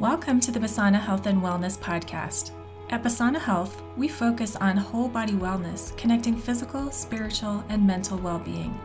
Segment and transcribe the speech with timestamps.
[0.00, 2.50] Welcome to the Basana Health and Wellness Podcast.
[2.90, 8.40] At Basana Health, we focus on whole body wellness, connecting physical, spiritual, and mental well
[8.40, 8.76] being.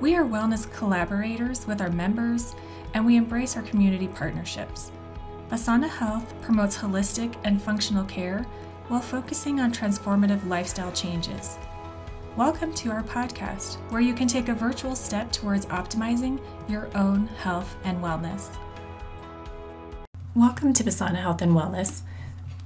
[0.00, 2.54] We are wellness collaborators with our members,
[2.94, 4.92] and we embrace our community partnerships.
[5.50, 8.46] Basana Health promotes holistic and functional care
[8.86, 11.58] while focusing on transformative lifestyle changes.
[12.36, 16.38] Welcome to our podcast, where you can take a virtual step towards optimizing
[16.68, 18.56] your own health and wellness.
[20.36, 22.02] Welcome to Basana Health and Wellness.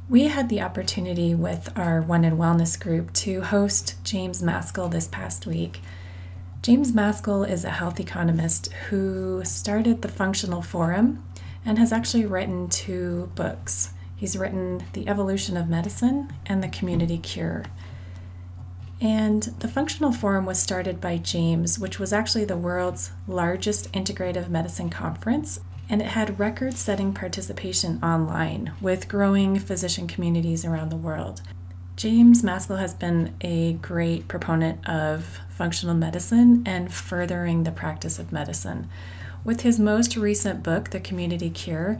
[0.08, 5.06] We had the opportunity with our One in Wellness group to host James Maskell this
[5.06, 5.80] past week.
[6.62, 11.24] James Maskell is a health economist who started the Functional Forum
[11.64, 13.90] and has actually written two books.
[14.16, 17.66] He's written The Evolution of Medicine and The Community Cure.
[19.00, 24.48] And the Functional Forum was started by James, which was actually the world's largest integrative
[24.48, 30.96] medicine conference and it had record setting participation online with growing physician communities around the
[30.96, 31.42] world.
[31.96, 38.32] James Maskell has been a great proponent of functional medicine and furthering the practice of
[38.32, 38.88] medicine.
[39.44, 41.98] With his most recent book, The Community Cure,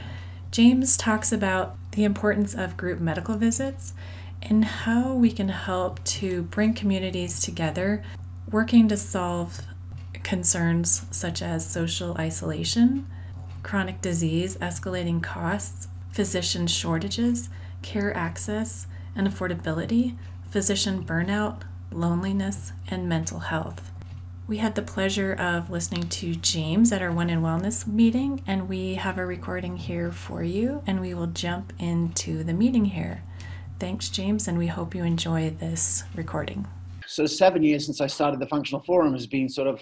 [0.53, 3.93] James talks about the importance of group medical visits
[4.41, 8.03] and how we can help to bring communities together,
[8.51, 9.63] working to solve
[10.23, 13.07] concerns such as social isolation,
[13.63, 17.49] chronic disease, escalating costs, physician shortages,
[17.83, 20.17] care access and affordability,
[20.51, 23.91] physician burnout, loneliness, and mental health.
[24.47, 28.69] We had the pleasure of listening to James at our One in Wellness meeting, and
[28.69, 33.23] we have a recording here for you, and we will jump into the meeting here.
[33.79, 36.67] Thanks, James, and we hope you enjoy this recording.
[37.07, 39.81] So, seven years since I started the Functional Forum has been sort of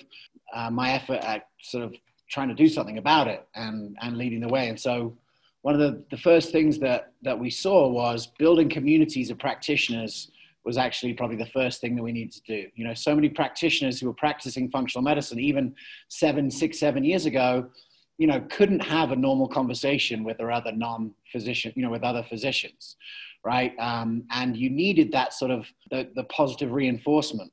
[0.55, 1.95] uh, my effort at sort of
[2.29, 4.69] trying to do something about it and, and leading the way.
[4.69, 5.17] And so
[5.63, 10.31] one of the, the first things that, that we saw was building communities of practitioners
[10.65, 12.69] was actually probably the first thing that we needed to do.
[12.75, 15.75] You know, so many practitioners who were practicing functional medicine even
[16.09, 17.71] seven, six, seven years ago,
[18.19, 22.23] you know, couldn't have a normal conversation with their other non-physician, you know, with other
[22.23, 22.97] physicians,
[23.45, 23.73] right?
[23.79, 27.53] Um, and you needed that sort of the, the positive reinforcement.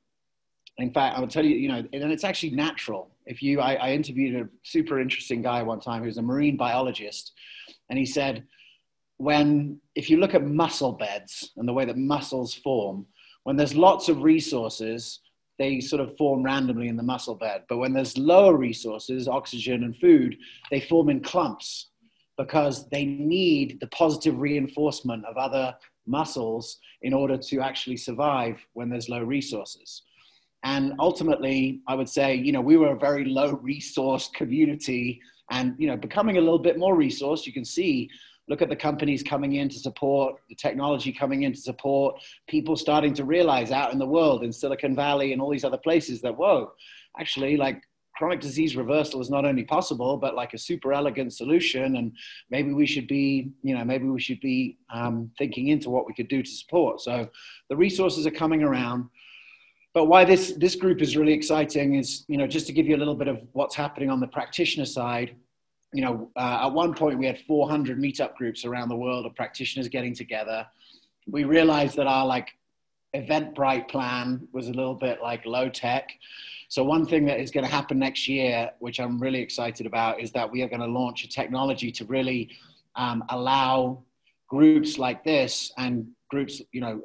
[0.78, 3.74] In fact, I would tell you, you know, and it's actually natural if you, I,
[3.74, 7.32] I interviewed a super interesting guy one time who's a marine biologist,
[7.90, 8.44] and he said,
[9.18, 13.06] when if you look at mussel beds and the way that mussels form,
[13.44, 15.20] when there's lots of resources,
[15.58, 17.62] they sort of form randomly in the mussel bed.
[17.68, 20.36] But when there's lower resources, oxygen and food,
[20.70, 21.88] they form in clumps
[22.36, 25.74] because they need the positive reinforcement of other
[26.06, 30.02] mussels in order to actually survive when there's low resources.
[30.64, 35.74] And ultimately, I would say, you know, we were a very low resource community and,
[35.78, 37.46] you know, becoming a little bit more resource.
[37.46, 38.10] You can see,
[38.48, 42.16] look at the companies coming in to support, the technology coming in to support,
[42.48, 45.78] people starting to realize out in the world, in Silicon Valley and all these other
[45.78, 46.72] places that, whoa,
[47.18, 47.82] actually, like
[48.16, 51.96] chronic disease reversal is not only possible, but like a super elegant solution.
[51.96, 52.12] And
[52.50, 56.14] maybe we should be, you know, maybe we should be um, thinking into what we
[56.14, 57.00] could do to support.
[57.00, 57.28] So
[57.68, 59.10] the resources are coming around
[59.96, 62.94] but why this this group is really exciting is you know just to give you
[62.94, 65.34] a little bit of what's happening on the practitioner side
[65.94, 69.34] you know uh, at one point we had 400 meetup groups around the world of
[69.34, 70.66] practitioners getting together.
[71.26, 72.48] We realized that our like
[73.14, 76.10] eventbrite plan was a little bit like low tech
[76.68, 80.20] so one thing that is going to happen next year which i'm really excited about
[80.20, 82.50] is that we are going to launch a technology to really
[82.96, 84.02] um, allow
[84.48, 87.00] groups like this and groups, you know,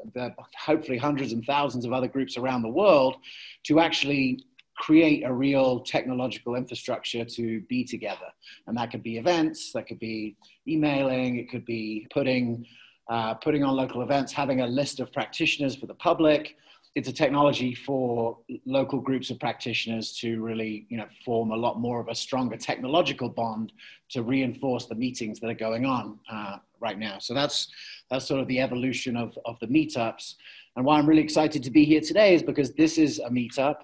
[0.58, 3.18] hopefully hundreds and thousands of other groups around the world
[3.64, 4.46] to actually
[4.76, 8.30] create a real technological infrastructure to be together.
[8.66, 10.36] And that could be events, that could be
[10.68, 12.66] emailing, it could be putting,
[13.08, 16.58] uh, putting on local events, having a list of practitioners for the public.
[16.96, 21.80] It's a technology for local groups of practitioners to really, you know, form a lot
[21.80, 23.72] more of a stronger technological bond
[24.09, 27.20] to reinforce the meetings that are going on uh, right now.
[27.20, 27.67] So that's
[28.11, 30.35] that's sort of the evolution of, of the meetups.
[30.75, 33.78] And why I'm really excited to be here today is because this is a meetup.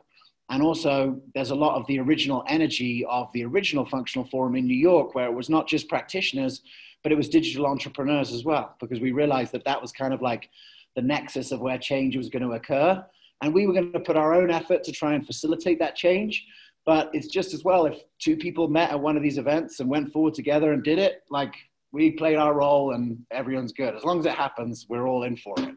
[0.49, 4.67] And also, there's a lot of the original energy of the original functional forum in
[4.67, 6.61] New York, where it was not just practitioners,
[7.03, 10.21] but it was digital entrepreneurs as well, because we realized that that was kind of
[10.21, 10.49] like
[10.95, 13.03] the nexus of where change was going to occur.
[13.41, 16.45] And we were going to put our own effort to try and facilitate that change.
[16.85, 19.89] But it's just as well if two people met at one of these events and
[19.89, 21.53] went forward together and did it, like
[21.91, 23.95] we played our role and everyone's good.
[23.95, 25.75] As long as it happens, we're all in for it.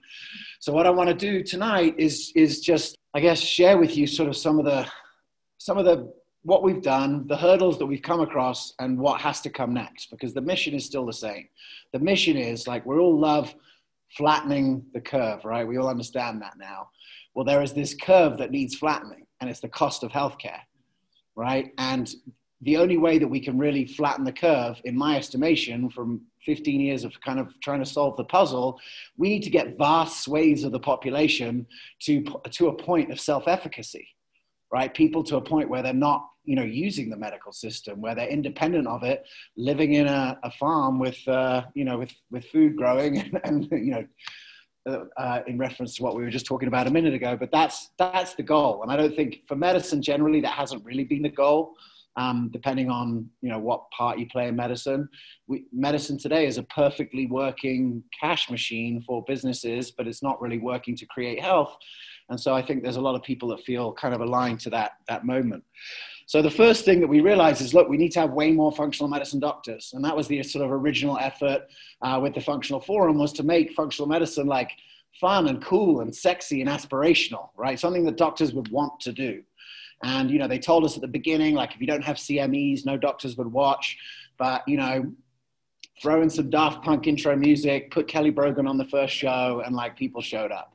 [0.59, 4.07] So what I want to do tonight is is just I guess share with you
[4.07, 4.87] sort of some of the
[5.59, 6.13] some of the
[6.43, 10.11] what we've done, the hurdles that we've come across, and what has to come next,
[10.11, 11.49] because the mission is still the same.
[11.93, 13.55] The mission is like we all love
[14.17, 15.67] flattening the curve, right?
[15.67, 16.89] We all understand that now.
[17.35, 20.61] Well, there is this curve that needs flattening, and it's the cost of healthcare,
[21.37, 21.73] right?
[21.79, 22.13] And
[22.63, 26.81] the only way that we can really flatten the curve, in my estimation, from 15
[26.81, 28.79] years of kind of trying to solve the puzzle,
[29.17, 31.67] we need to get vast swathes of the population
[32.01, 34.09] to, to a point of self efficacy
[34.73, 34.93] right?
[34.95, 38.29] People to a point where they're not, you know, using the medical system, where they're
[38.29, 39.25] independent of it,
[39.57, 43.69] living in a, a farm with, uh, you know, with, with food growing and, and
[43.73, 44.07] you know,
[44.89, 47.37] uh, uh, in reference to what we were just talking about a minute ago.
[47.37, 48.83] But that's, that's the goal.
[48.83, 51.75] And I don't think for medicine generally, that hasn't really been the goal.
[52.17, 55.09] Um, depending on you know what part you play in medicine.
[55.47, 60.59] We, medicine today is a perfectly working cash machine for businesses, but it's not really
[60.59, 61.77] working to create health.
[62.31, 64.71] And so I think there's a lot of people that feel kind of aligned to
[64.71, 65.65] that, that moment.
[66.27, 68.71] So the first thing that we realized is, look, we need to have way more
[68.71, 69.91] functional medicine doctors.
[69.95, 71.63] And that was the sort of original effort
[72.03, 74.71] uh, with the functional forum was to make functional medicine like
[75.21, 77.81] fun and cool and sexy and aspirational, right?
[77.81, 79.43] Something that doctors would want to do.
[80.03, 82.87] And, you know, they told us at the beginning, like, if you don't have CMEs,
[82.87, 83.99] no doctors would watch.
[84.39, 85.13] But, you know,
[86.01, 89.77] throw in some Daft Punk intro music, put Kelly Brogan on the first show, and
[89.77, 90.75] like people showed up,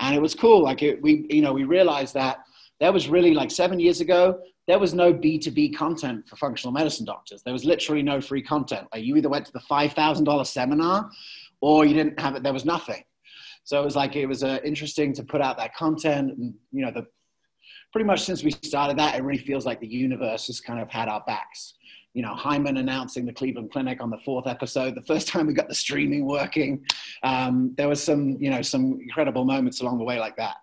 [0.00, 0.62] and it was cool.
[0.62, 2.38] Like it, we, you know, we realized that
[2.80, 7.04] there was really like seven years ago, there was no B2B content for functional medicine
[7.04, 7.42] doctors.
[7.42, 8.88] There was literally no free content.
[8.92, 11.10] Like you either went to the $5,000 seminar
[11.60, 12.42] or you didn't have it.
[12.42, 13.02] There was nothing.
[13.64, 16.84] So it was like, it was uh, interesting to put out that content and, you
[16.84, 17.06] know, the,
[17.92, 20.88] pretty much since we started that, it really feels like the universe has kind of
[20.90, 21.74] had our backs
[22.14, 25.54] you know, Hyman announcing the Cleveland Clinic on the fourth episode, the first time we
[25.54, 26.84] got the streaming working.
[27.22, 30.56] Um, there was some, you know, some incredible moments along the way like that.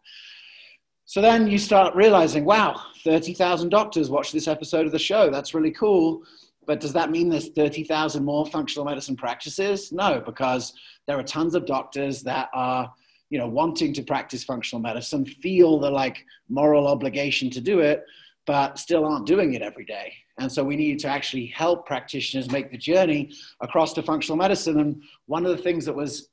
[1.06, 5.32] So then you start realizing, wow, 30,000 doctors watch this episode of the show.
[5.32, 6.22] That's really cool.
[6.68, 9.92] But does that mean there's 30,000 more functional medicine practices?
[9.92, 10.74] No, because
[11.08, 12.94] there are tons of doctors that are,
[13.30, 18.04] you know, wanting to practice functional medicine, feel the like moral obligation to do it,
[18.46, 20.14] but still aren't doing it every day.
[20.40, 23.32] And so we need to actually help practitioners make the journey
[23.62, 24.80] across to functional medicine.
[24.80, 26.30] And one of the things that was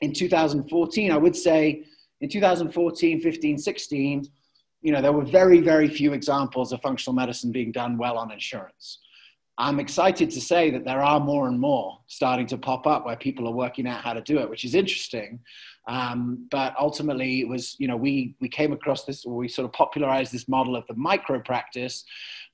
[0.00, 1.84] in 2014, I would say
[2.20, 4.28] in 2014, 15, 16,
[4.82, 8.32] you know, there were very, very few examples of functional medicine being done well on
[8.32, 8.98] insurance.
[9.58, 13.16] I'm excited to say that there are more and more starting to pop up where
[13.16, 15.38] people are working out how to do it, which is interesting.
[15.90, 19.66] Um, but ultimately, it was, you know, we, we came across this, or we sort
[19.66, 22.04] of popularized this model of the micro practice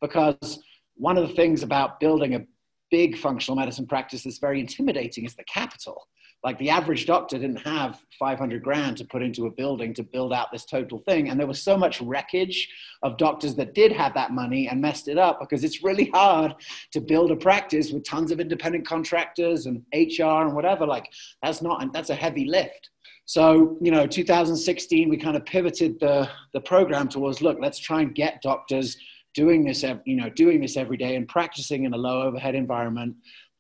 [0.00, 0.58] because
[0.94, 2.46] one of the things about building a
[2.90, 6.08] big functional medicine practice that's very intimidating is the capital.
[6.42, 10.32] Like the average doctor didn't have 500 grand to put into a building to build
[10.32, 11.28] out this total thing.
[11.28, 12.70] And there was so much wreckage
[13.02, 16.54] of doctors that did have that money and messed it up because it's really hard
[16.92, 20.86] to build a practice with tons of independent contractors and HR and whatever.
[20.86, 21.10] Like
[21.42, 22.90] that's not, that's a heavy lift.
[23.26, 28.00] So, you know, 2016, we kind of pivoted the, the program towards look, let's try
[28.00, 28.96] and get doctors
[29.34, 33.16] doing this, you know, doing this every day and practicing in a low overhead environment.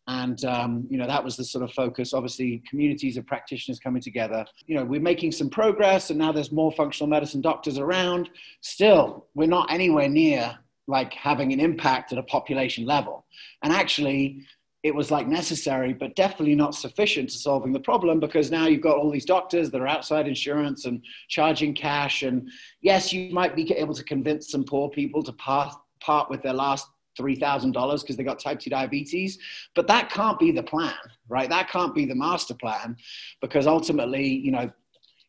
[0.08, 2.14] And, um, you know, that was the sort of focus.
[2.14, 4.46] Obviously, communities of practitioners coming together.
[4.66, 8.30] You know, we're making some progress and now there's more functional medicine doctors around.
[8.60, 10.56] Still, we're not anywhere near
[10.88, 13.26] like having an impact at a population level.
[13.64, 14.46] And actually,
[14.86, 18.82] it was like necessary, but definitely not sufficient to solving the problem because now you've
[18.82, 22.22] got all these doctors that are outside insurance and charging cash.
[22.22, 22.48] And
[22.82, 26.52] yes, you might be able to convince some poor people to part, part with their
[26.52, 26.86] last
[27.18, 29.40] $3,000 because they got type 2 diabetes.
[29.74, 30.94] But that can't be the plan,
[31.28, 31.50] right?
[31.50, 32.96] That can't be the master plan
[33.40, 34.70] because ultimately, you know,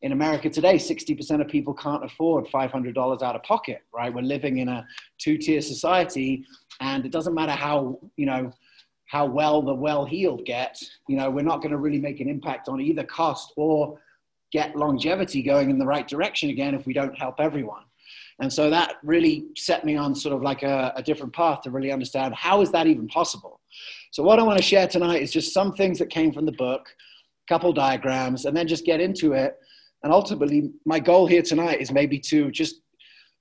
[0.03, 4.13] in America today, 60% of people can't afford $500 out of pocket, right?
[4.13, 4.85] We're living in a
[5.17, 6.45] two tier society
[6.79, 8.51] and it doesn't matter how, you know,
[9.07, 12.67] how well the well-heeled get, you know, we're not going to really make an impact
[12.67, 13.99] on either cost or
[14.51, 17.83] get longevity going in the right direction again if we don't help everyone.
[18.39, 21.71] And so that really set me on sort of like a, a different path to
[21.71, 23.59] really understand how is that even possible.
[24.11, 26.51] So what I want to share tonight is just some things that came from the
[26.51, 26.87] book,
[27.49, 29.57] a couple diagrams, and then just get into it.
[30.03, 32.81] And ultimately, my goal here tonight is maybe to just,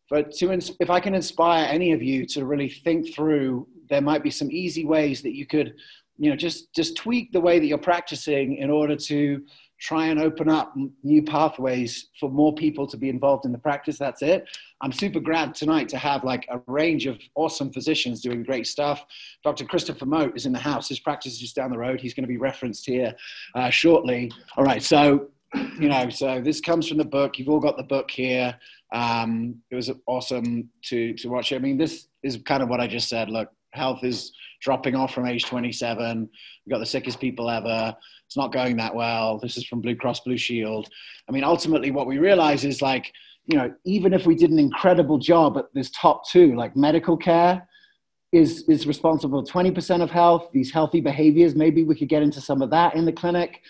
[0.08, 4.22] but to if I can inspire any of you to really think through there might
[4.22, 5.74] be some easy ways that you could,
[6.18, 9.42] you know, just just tweak the way that you're practicing in order to
[9.78, 13.98] try and open up new pathways for more people to be involved in the practice.
[13.98, 14.48] That's it.
[14.80, 19.04] I'm super glad tonight to have like a range of awesome physicians doing great stuff.
[19.44, 19.64] Dr.
[19.64, 20.88] Christopher Moat is in the house.
[20.88, 22.00] His practice is just down the road.
[22.00, 23.14] He's going to be referenced here
[23.54, 24.32] uh, shortly.
[24.56, 24.82] All right.
[24.82, 25.28] So,
[25.78, 27.38] you know, so this comes from the book.
[27.38, 28.56] You've all got the book here.
[28.92, 31.52] Um, it was awesome to, to watch.
[31.52, 33.30] I mean, this, is kind of what I just said.
[33.30, 36.28] Look, health is dropping off from age 27.
[36.64, 37.96] We've got the sickest people ever.
[38.26, 39.38] It's not going that well.
[39.38, 40.88] This is from Blue Cross Blue Shield.
[41.28, 43.12] I mean, ultimately, what we realize is like,
[43.46, 47.16] you know, even if we did an incredible job at this top two, like medical
[47.16, 47.68] care
[48.32, 52.62] is, is responsible 20% of health, these healthy behaviors, maybe we could get into some
[52.62, 53.62] of that in the clinic.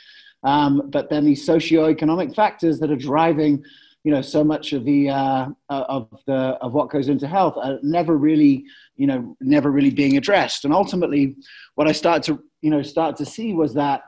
[0.43, 3.65] Um, but then these socioeconomic factors that are driving
[4.07, 7.55] you know so much of the uh, uh, of the of what goes into health
[7.57, 10.65] are never really you know never really being addressed.
[10.65, 11.35] And ultimately
[11.75, 14.03] what i started to you know start to see was that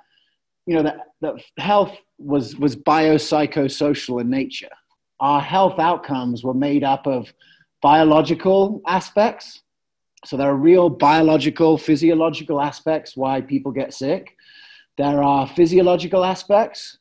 [0.67, 4.75] you know that, that health was was biopsychosocial in nature.
[5.19, 7.33] Our health outcomes were made up of
[7.83, 9.63] biological aspects.
[10.27, 14.37] So there are real biological physiological aspects why people get sick.
[14.97, 16.99] There are physiological aspects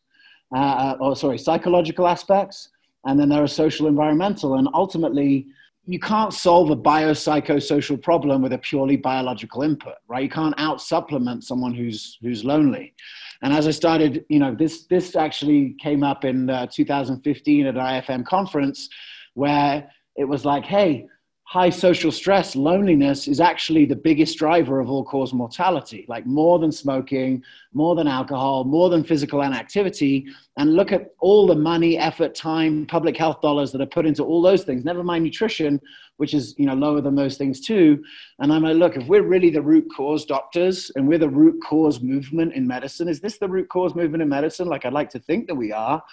[0.55, 2.69] uh, or sorry psychological aspects
[3.07, 4.55] and then there are social environmental.
[4.55, 5.47] And ultimately
[5.89, 10.23] you can't solve a biopsychosocial problem with a purely biological input right?
[10.23, 12.93] You can't out supplement someone who's who's lonely.
[13.41, 17.75] And as i started you know this this actually came up in uh, 2015 at
[17.75, 18.89] an ifm conference
[19.35, 21.07] where it was like hey
[21.47, 26.59] high social stress, loneliness is actually the biggest driver of all cause mortality, like more
[26.59, 30.25] than smoking, more than alcohol, more than physical inactivity.
[30.57, 34.25] And look at all the money, effort, time, public health dollars that are put into
[34.25, 35.79] all those things, never mind nutrition,
[36.17, 38.03] which is you know lower than those things too.
[38.39, 41.63] And I'm like, look, if we're really the root cause doctors and we're the root
[41.63, 44.67] cause movement in medicine, is this the root cause movement in medicine?
[44.67, 46.03] Like I'd like to think that we are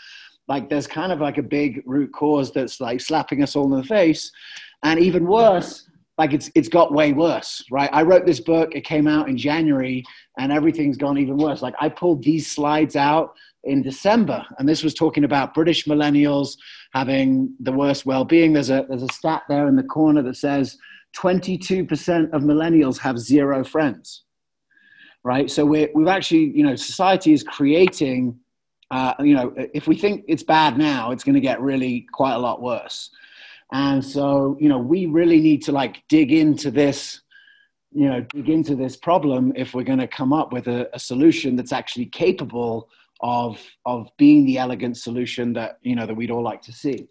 [0.47, 3.81] like there's kind of like a big root cause that's like slapping us all in
[3.81, 4.31] the face
[4.85, 7.91] and even worse like it's it's got way worse right?
[7.93, 10.05] I wrote this book it came out in january
[10.39, 11.63] and everything's gone even worse.
[11.63, 16.57] Like i pulled these slides out in december and this was talking about british millennials
[16.93, 18.53] having the worst well-being.
[18.53, 20.79] There's a there's a stat there in the corner that says
[21.17, 24.25] 22% of millennials have zero friends
[25.25, 25.51] right?
[25.51, 28.39] So we we've actually you know society is creating
[28.91, 32.35] uh, you know if we think it's bad now it's going to get really quite
[32.35, 33.11] a lot worse
[33.75, 37.21] and so, you know, we really need to like dig into this,
[37.91, 40.99] you know, dig into this problem if we're going to come up with a, a
[41.01, 42.89] solution that's actually capable
[43.21, 47.09] of of being the elegant solution that you know that we'd all like to see.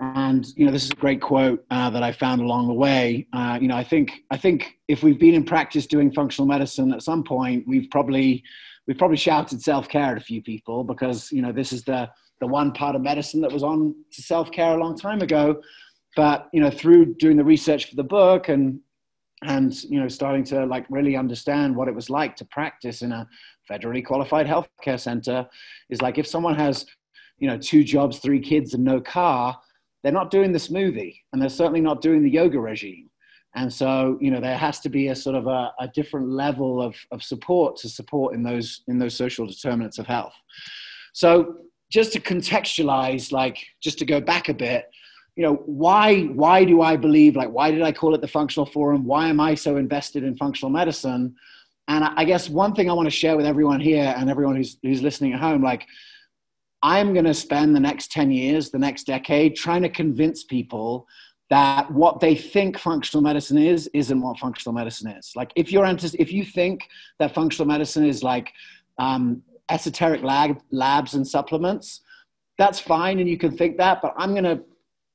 [0.00, 3.26] And you know, this is a great quote uh, that I found along the way.
[3.32, 6.92] Uh, you know, I think I think if we've been in practice doing functional medicine
[6.92, 8.44] at some point, we've probably
[8.86, 12.10] we've probably shouted self care at a few people because you know this is the
[12.40, 15.60] the one part of medicine that was on to self care a long time ago.
[16.16, 18.80] But you know, through doing the research for the book and
[19.42, 23.12] and you know, starting to like really understand what it was like to practice in
[23.12, 23.28] a
[23.70, 25.46] federally qualified healthcare center,
[25.90, 26.86] is like if someone has
[27.38, 29.58] you know two jobs, three kids, and no car,
[30.02, 33.10] they're not doing the smoothie, and they're certainly not doing the yoga regime.
[33.56, 36.82] And so, you know, there has to be a sort of a, a different level
[36.82, 40.34] of, of support to support in those in those social determinants of health.
[41.12, 41.54] So
[41.90, 44.90] just to contextualize, like just to go back a bit,
[45.36, 48.66] you know, why why do I believe like why did I call it the functional
[48.66, 49.04] forum?
[49.04, 51.34] Why am I so invested in functional medicine?
[51.88, 54.78] And I guess one thing I want to share with everyone here and everyone who's
[54.82, 55.86] who's listening at home, like
[56.82, 61.06] I'm going to spend the next 10 years, the next decade, trying to convince people
[61.50, 65.32] that what they think functional medicine is isn't what functional medicine is.
[65.34, 66.88] Like if you're if you think
[67.18, 68.52] that functional medicine is like
[68.98, 72.00] um, esoteric lab, labs and supplements,
[72.58, 74.62] that's fine and you can think that, but I'm going to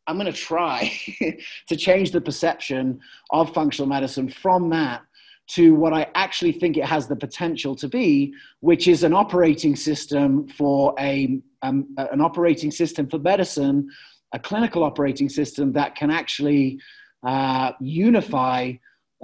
[0.08, 0.92] I'm going to try
[1.68, 5.04] to change the perception of functional medicine from that
[5.50, 9.76] to what I actually think it has the potential to be, which is an operating
[9.76, 13.88] system for a um, an operating system for medicine,
[14.34, 16.80] a clinical operating system that can actually
[17.24, 18.74] uh, unify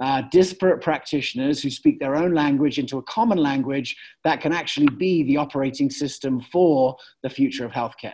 [0.00, 4.88] uh, disparate practitioners who speak their own language into a common language that can actually
[4.96, 8.12] be the operating system for the future of healthcare.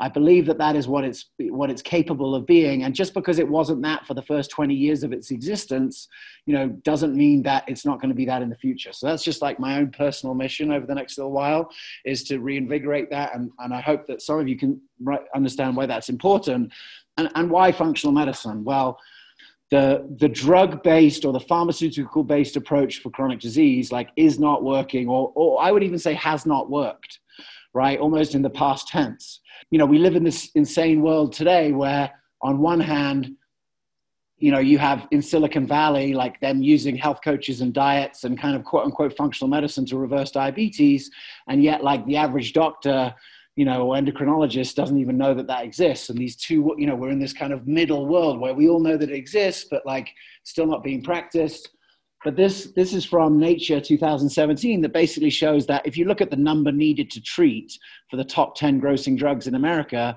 [0.00, 3.38] I believe that that is what it's what it's capable of being, and just because
[3.38, 6.08] it wasn't that for the first 20 years of its existence,
[6.46, 8.92] you know, doesn't mean that it's not going to be that in the future.
[8.92, 11.70] So that's just like my own personal mission over the next little while
[12.04, 14.80] is to reinvigorate that, and, and I hope that some of you can
[15.34, 16.72] understand why that's important,
[17.16, 18.64] and, and why functional medicine.
[18.64, 18.98] Well,
[19.70, 24.62] the, the drug based or the pharmaceutical based approach for chronic disease like is not
[24.62, 27.18] working or, or i would even say has not worked
[27.74, 29.40] right almost in the past tense.
[29.70, 33.32] You know we live in this insane world today where on one hand
[34.38, 38.38] you know you have in silicon valley like them using health coaches and diets and
[38.38, 41.10] kind of quote unquote functional medicine to reverse diabetes
[41.48, 43.14] and yet like the average doctor
[43.56, 46.10] you know, endocrinologist doesn't even know that that exists.
[46.10, 48.80] And these two, you know, we're in this kind of middle world where we all
[48.80, 50.10] know that it exists, but like
[50.42, 51.70] still not being practiced.
[52.24, 56.30] But this, this is from Nature 2017 that basically shows that if you look at
[56.30, 57.78] the number needed to treat
[58.10, 60.16] for the top 10 grossing drugs in America,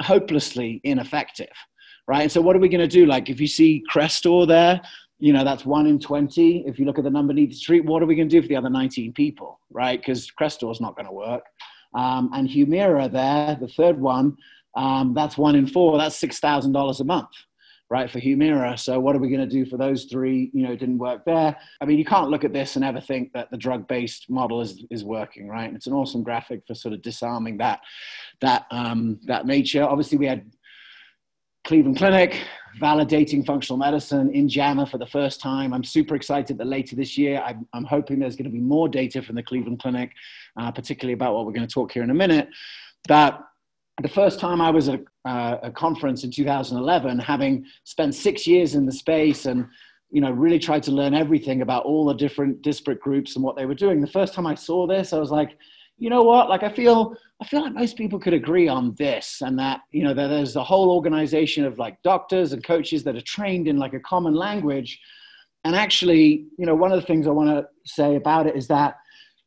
[0.00, 1.48] hopelessly ineffective,
[2.06, 2.22] right?
[2.22, 3.06] And so what are we going to do?
[3.06, 4.80] Like if you see Crestor there,
[5.18, 6.64] you know, that's one in 20.
[6.66, 8.42] If you look at the number needed to treat, what are we going to do
[8.42, 9.98] for the other 19 people, right?
[9.98, 11.42] Because Crestor is not going to work.
[11.94, 14.36] Um, and Humira there, the third one,
[14.74, 15.98] um, that's one in four.
[15.98, 17.30] That's $6,000 a month,
[17.90, 18.78] right, for Humira.
[18.78, 20.50] So what are we going to do for those three?
[20.52, 21.56] You know, didn't work there.
[21.80, 24.84] I mean, you can't look at this and ever think that the drug-based model is,
[24.90, 25.66] is working, right?
[25.66, 27.80] And it's an awesome graphic for sort of disarming that,
[28.40, 29.82] that, um, that nature.
[29.82, 30.50] Obviously, we had
[31.64, 32.40] Cleveland Clinic
[32.80, 35.72] validating functional medicine in JAMA for the first time.
[35.72, 38.88] I'm super excited that later this year, I'm, I'm hoping there's going to be more
[38.88, 40.12] data from the Cleveland Clinic,
[40.58, 42.48] uh, particularly about what we're going to talk here in a minute.
[43.08, 43.40] That
[44.00, 48.46] the first time I was at a, uh, a, conference in 2011, having spent six
[48.46, 49.66] years in the space and
[50.10, 53.56] you know really tried to learn everything about all the different disparate groups and what
[53.56, 54.00] they were doing.
[54.00, 55.58] The first time I saw this, I was like,
[55.98, 56.48] you know what?
[56.48, 60.04] Like I feel I feel like most people could agree on this, and that you
[60.04, 63.78] know that there's a whole organization of like doctors and coaches that are trained in
[63.78, 65.00] like a common language.
[65.64, 68.68] And actually, you know, one of the things I want to say about it is
[68.68, 68.96] that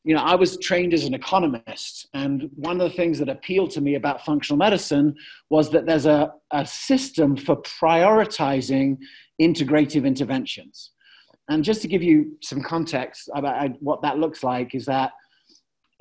[0.03, 3.69] you know, I was trained as an economist, and one of the things that appealed
[3.71, 5.15] to me about functional medicine
[5.49, 8.97] was that there's a, a system for prioritizing
[9.39, 10.91] integrative interventions.
[11.49, 15.11] And just to give you some context about uh, what that looks like, is that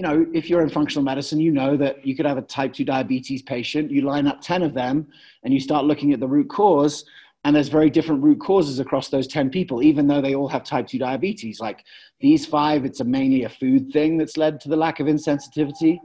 [0.01, 2.73] you know, if you're in functional medicine, you know that you could have a type
[2.73, 5.07] 2 diabetes patient, you line up 10 of them,
[5.43, 7.05] and you start looking at the root cause,
[7.45, 10.65] and there's very different root causes across those 10 people, even though they all have
[10.65, 11.61] type 2 diabetes.
[11.61, 11.85] Like
[12.19, 15.99] these five, it's a mainly a food thing that's led to the lack of insensitivity.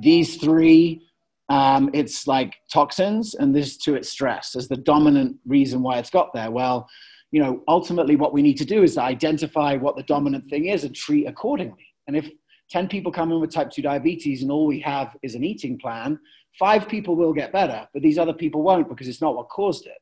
[0.00, 1.06] These three,
[1.48, 6.10] um, it's like toxins, and this two, it's stress as the dominant reason why it's
[6.10, 6.50] got there.
[6.50, 6.88] Well,
[7.30, 10.82] you know, ultimately, what we need to do is identify what the dominant thing is
[10.82, 11.86] and treat accordingly.
[12.08, 12.28] And if
[12.70, 15.78] 10 people come in with type 2 diabetes and all we have is an eating
[15.78, 16.18] plan,
[16.58, 19.86] five people will get better, but these other people won't because it's not what caused
[19.86, 19.98] it.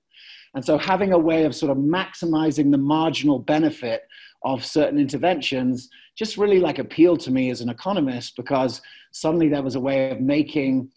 [0.54, 4.02] And so having a way of sort of maximizing the marginal benefit
[4.44, 8.80] of certain interventions just really like appealed to me as an economist because
[9.12, 10.90] suddenly there was a way of making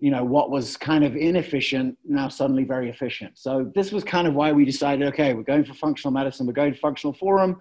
[0.00, 3.36] you know what was kind of inefficient now suddenly very efficient.
[3.36, 6.52] So this was kind of why we decided okay we're going for functional medicine we're
[6.52, 7.58] going to functional forum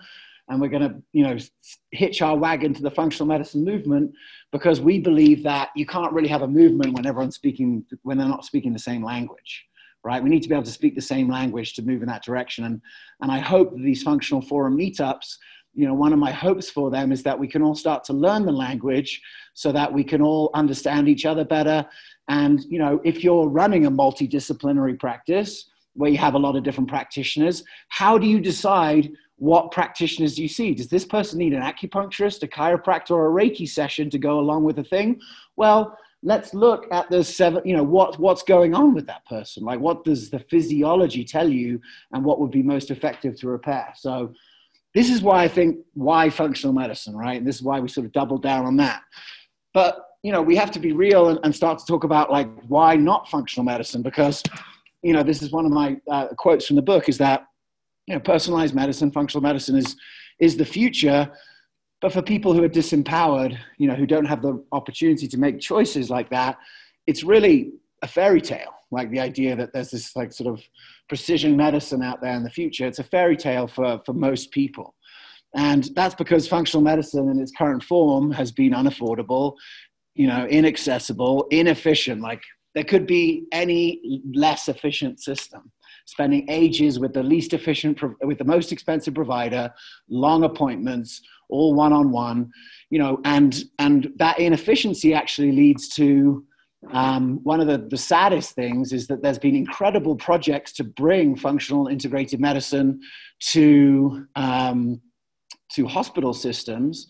[0.49, 1.37] and we're going to you know
[1.91, 4.11] hitch our wagon to the functional medicine movement
[4.51, 8.27] because we believe that you can't really have a movement when everyone's speaking when they're
[8.27, 9.65] not speaking the same language
[10.03, 10.23] right?
[10.23, 12.63] We need to be able to speak the same language to move in that direction.
[12.63, 12.81] And
[13.21, 15.37] and i hope these functional forum meetups
[15.77, 18.13] you know one of my hopes for them is that we can all start to
[18.13, 19.21] learn the language
[19.53, 21.85] so that we can all understand each other better.
[22.27, 26.63] And you know if you're running a multidisciplinary practice where you have a lot of
[26.63, 30.73] different practitioners how do you decide what practitioners you see?
[30.73, 34.63] Does this person need an acupuncturist, a chiropractor, or a Reiki session to go along
[34.63, 35.21] with the thing?
[35.55, 39.63] Well, let's look at the seven, you know, what, what's going on with that person?
[39.63, 41.79] Like, what does the physiology tell you,
[42.11, 43.93] and what would be most effective to repair?
[43.95, 44.33] So,
[44.95, 47.37] this is why I think why functional medicine, right?
[47.37, 49.01] And this is why we sort of double down on that.
[49.71, 52.49] But, you know, we have to be real and, and start to talk about like
[52.67, 54.41] why not functional medicine because,
[55.07, 57.45] you know, this is one of my uh, quotes from the book is that
[58.07, 59.95] you know, personalized medicine, functional medicine is,
[60.37, 61.31] is the future.
[62.01, 65.61] But for people who are disempowered, you know, who don't have the opportunity to make
[65.61, 66.57] choices like that,
[67.07, 68.73] it's really a fairy tale.
[68.91, 70.61] Like the idea that there's this like sort of
[71.07, 72.85] precision medicine out there in the future.
[72.85, 74.93] It's a fairy tale for, for most people.
[75.55, 79.55] And that's because functional medicine in its current form has been unaffordable,
[80.15, 82.19] you know, inaccessible, inefficient.
[82.19, 82.41] Like
[82.77, 85.71] there could be any less efficient system
[86.05, 89.73] spending ages with the least efficient, with the most expensive provider,
[90.09, 92.51] long appointments, all one on one,
[92.91, 96.45] you know, and, and that inefficiency actually leads to
[96.91, 101.35] um, one of the, the saddest things is that there's been incredible projects to bring
[101.35, 103.01] functional integrated medicine
[103.53, 105.01] to, um,
[105.71, 107.07] to hospital systems,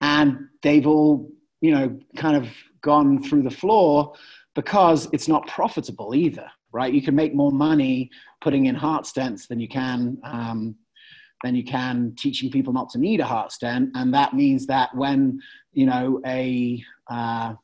[0.00, 1.30] and they've all,
[1.60, 2.48] you know, kind of
[2.80, 4.14] gone through the floor
[4.54, 6.92] because it's not profitable either right?
[6.92, 8.10] You can make more money
[8.40, 10.76] putting in heart stents than you can um,
[11.42, 14.94] than you can teaching people not to need a heart stent, and that means that
[14.94, 15.40] when
[15.72, 17.54] you know a uh,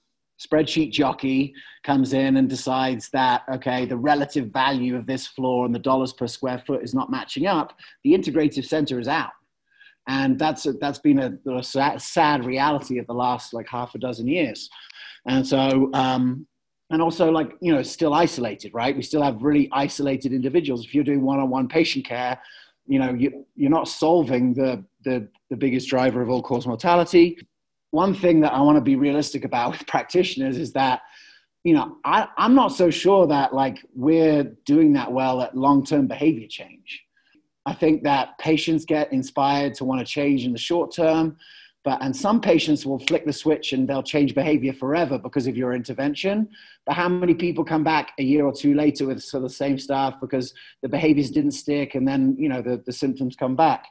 [0.41, 5.75] spreadsheet jockey comes in and decides that okay the relative value of this floor and
[5.75, 7.73] the dollars per square foot is not matching up
[8.05, 9.31] the integrative center is out.
[10.09, 13.93] And that's a, that's been a, a sad, sad, reality of the last like half
[13.97, 14.71] a dozen years.
[15.27, 16.47] And so um,
[16.91, 18.97] and also like you know still isolated right?
[18.97, 20.85] We still have really isolated individuals.
[20.85, 22.41] If you're doing one-on-one patient care
[22.87, 27.39] you know you, you're not solving the, the the biggest driver of all cause mortality.
[27.91, 31.03] One thing that i want to be realistic about with practitioners is that
[31.65, 36.07] you know I, i'm not so sure that like we're doing that well at long-term
[36.07, 37.03] behavior change.
[37.65, 41.37] I think that patients get inspired to want to change in the short term,
[41.87, 45.57] but and some patients will flick the switch and they'll change behavior forever because of
[45.57, 46.49] your intervention.
[46.85, 49.55] But how many people come back a year or two later with sort of the
[49.55, 53.55] same stuff because the behaviors didn't stick and then you know the, the symptoms come
[53.55, 53.87] back?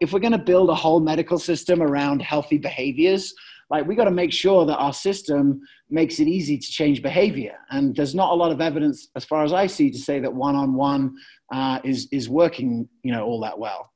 [0.00, 3.32] If we're going to build a whole medical system around healthy behaviors,
[3.70, 7.54] like we got to make sure that our system makes it easy to change behavior
[7.70, 10.32] and there's not a lot of evidence as far as i see to say that
[10.32, 11.14] one-on-one
[11.52, 13.92] uh, is is working you know all that well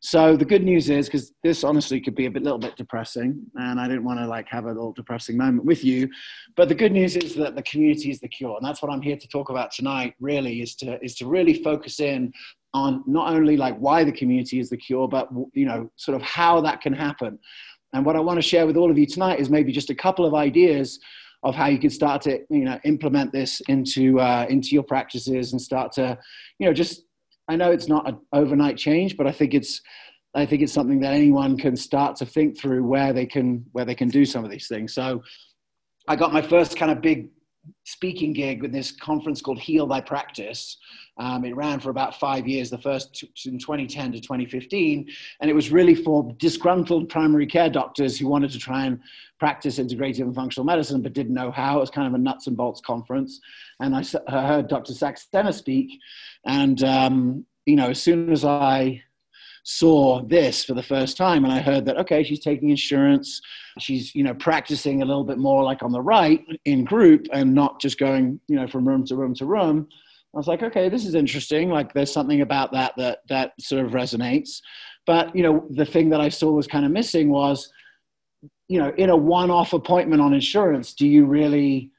[0.00, 3.44] so the good news is because this honestly could be a bit, little bit depressing
[3.56, 6.08] and i didn't want to like have a little depressing moment with you.
[6.56, 9.02] But the good news is that the community is the cure and that's what i'm
[9.02, 12.32] here to talk about tonight really is to is to really focus in
[12.74, 16.22] on not only like why the community is the cure but you know sort of
[16.22, 17.38] how that can happen.
[17.94, 19.94] And what I want to share with all of you tonight is maybe just a
[19.94, 20.98] couple of ideas
[21.42, 25.52] of how you can start to you know implement this into uh, into your practices
[25.52, 26.18] and start to
[26.58, 27.04] you know just
[27.48, 29.80] I know it's not an overnight change, but I think it's
[30.34, 33.84] I think it's something that anyone can start to think through where they can where
[33.84, 34.94] they can do some of these things.
[34.94, 35.22] So
[36.06, 37.28] I got my first kind of big
[37.84, 40.76] speaking gig with this conference called Heal Thy Practice.
[41.18, 45.08] Um, it ran for about five years, the first in 2010 to 2015.
[45.40, 49.00] And it was really for disgruntled primary care doctors who wanted to try and
[49.40, 51.78] practice integrative and functional medicine but didn't know how.
[51.78, 53.40] It was kind of a nuts and bolts conference.
[53.80, 54.02] And I
[54.46, 54.92] heard Dr.
[54.92, 55.98] Saxena speak.
[56.44, 59.02] And, um, you know, as soon as I
[59.70, 63.42] saw this for the first time and I heard that, okay, she's taking insurance.
[63.78, 67.52] She's, you know, practicing a little bit more like on the right in group and
[67.52, 69.86] not just going, you know, from room to room to room.
[70.34, 71.68] I was like, okay, this is interesting.
[71.68, 74.62] Like there's something about that that that sort of resonates.
[75.06, 77.70] But you know, the thing that I saw was kind of missing was,
[78.68, 81.90] you know, in a one-off appointment on insurance, do you really,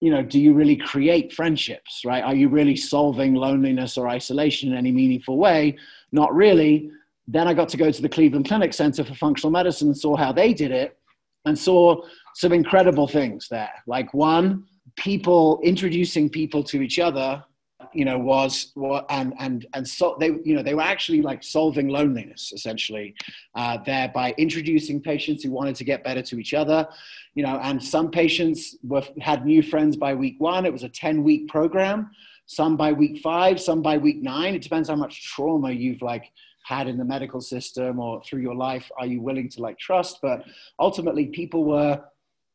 [0.00, 2.24] you know, do you really create friendships, right?
[2.24, 5.76] Are you really solving loneliness or isolation in any meaningful way?
[6.10, 6.90] Not really.
[7.28, 10.16] Then I got to go to the Cleveland Clinic Center for Functional Medicine and saw
[10.16, 10.98] how they did it
[11.44, 12.00] and saw
[12.34, 13.70] some incredible things there.
[13.86, 14.64] Like, one,
[14.96, 17.44] people introducing people to each other
[17.92, 21.42] you know was what and and and so they you know they were actually like
[21.42, 23.14] solving loneliness essentially
[23.54, 26.86] uh, there by introducing patients who wanted to get better to each other
[27.34, 30.88] you know and some patients were had new friends by week one it was a
[30.88, 32.10] 10 week program
[32.46, 36.30] some by week five some by week nine it depends how much trauma you've like
[36.68, 40.18] had in the medical system or through your life are you willing to like trust?
[40.20, 40.44] But
[40.78, 42.02] ultimately people were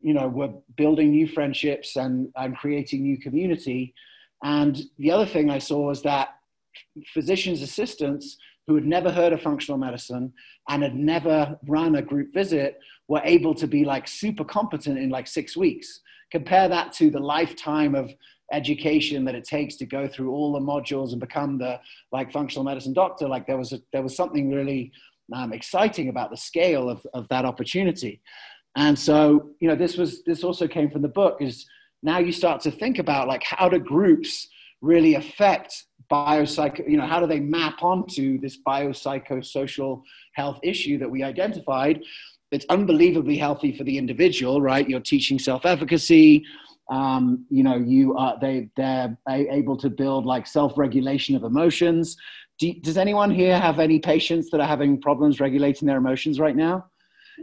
[0.02, 3.94] you know were building new friendships and and creating new community.
[4.44, 6.28] And the other thing i saw was that
[7.14, 10.32] physicians assistants who had never heard of functional medicine
[10.70, 15.10] and had never run a group visit were able to be like super competent in
[15.10, 16.02] like six weeks.
[16.32, 18.14] Compare that to the lifetime of
[18.52, 21.80] education that it takes to go through all the modules and become the
[22.12, 24.92] like functional medicine doctor like there was a, there was something really
[25.32, 28.22] um, exciting about the scale of, of that opportunity.
[28.76, 31.66] And so you know this was this also came from the book is
[32.02, 34.48] now you start to think about like how do groups
[34.82, 40.02] really affect biopsych you know how do they map onto this biopsychosocial
[40.34, 42.02] health issue that we identified?
[42.52, 44.90] It's unbelievably healthy for the individual right?
[44.90, 46.44] You're teaching self-efficacy
[46.90, 52.18] um, you know you are they they're able to build like self-regulation of emotions.
[52.60, 56.56] Do, does anyone here have any patients that are having problems regulating their emotions right
[56.56, 56.86] now?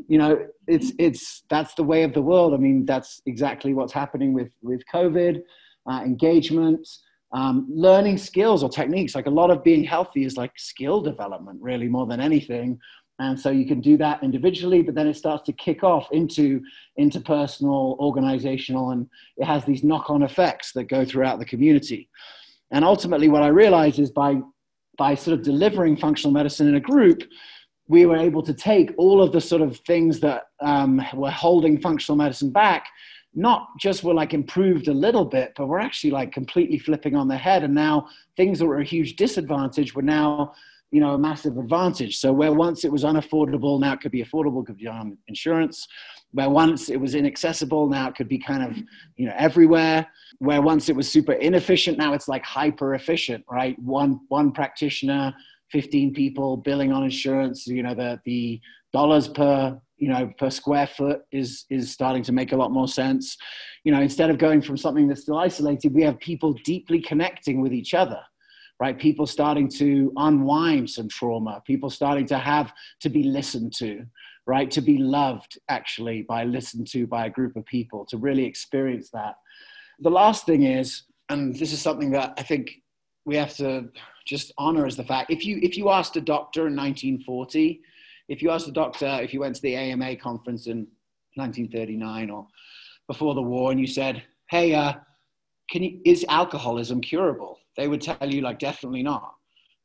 [0.09, 2.55] You know it's it's that's the way of the world.
[2.55, 5.43] I mean that's exactly what's happening with with covid
[5.91, 6.87] uh, engagement.
[7.33, 11.63] Um, learning skills or techniques like a lot of being healthy is like skill development
[11.63, 12.77] really more than anything
[13.21, 16.61] and so you can do that individually but then it starts to kick off into
[16.99, 22.09] interpersonal organizational and it has these knock-on effects that go throughout the community
[22.73, 24.41] and ultimately what i realized is by
[24.99, 27.23] by sort of delivering functional medicine in a group
[27.87, 31.81] we were able to take all of the sort of things that um, were holding
[31.81, 32.87] functional medicine back
[33.35, 37.29] not just were like improved a little bit, but we're actually like completely flipping on
[37.29, 37.63] their head.
[37.63, 40.53] And now things that were a huge disadvantage were now
[40.91, 42.19] you know, a massive advantage.
[42.19, 45.87] So where once it was unaffordable, now it could be affordable, could be on insurance.
[46.33, 48.77] Where once it was inaccessible, now it could be kind of,
[49.17, 50.07] you know, everywhere.
[50.39, 53.79] Where once it was super inefficient, now it's like hyper efficient, right?
[53.79, 55.35] One one practitioner
[55.71, 57.67] 15 people billing on insurance.
[57.67, 58.61] You know, the, the
[58.93, 62.89] dollars per, you know, per square foot is, is starting to make a lot more
[62.89, 63.37] sense.
[63.85, 67.61] You know, instead of going from something that's still isolated, we have people deeply connecting
[67.61, 68.21] with each other
[68.81, 68.99] right?
[68.99, 74.05] People starting to unwind some trauma, people starting to have to be listened to,
[74.47, 74.71] right?
[74.71, 79.11] To be loved actually by listened to by a group of people, to really experience
[79.11, 79.35] that.
[80.01, 82.71] The last thing is, and this is something that I think
[83.27, 83.91] we have to
[84.27, 87.81] just honor as the fact if you if you asked a doctor in 1940
[88.29, 90.87] if you asked a doctor if you went to the ama conference in
[91.35, 92.47] 1939 or
[93.09, 94.93] before the war and you said hey uh,
[95.71, 99.33] can you, is alcoholism curable they would tell you like definitely not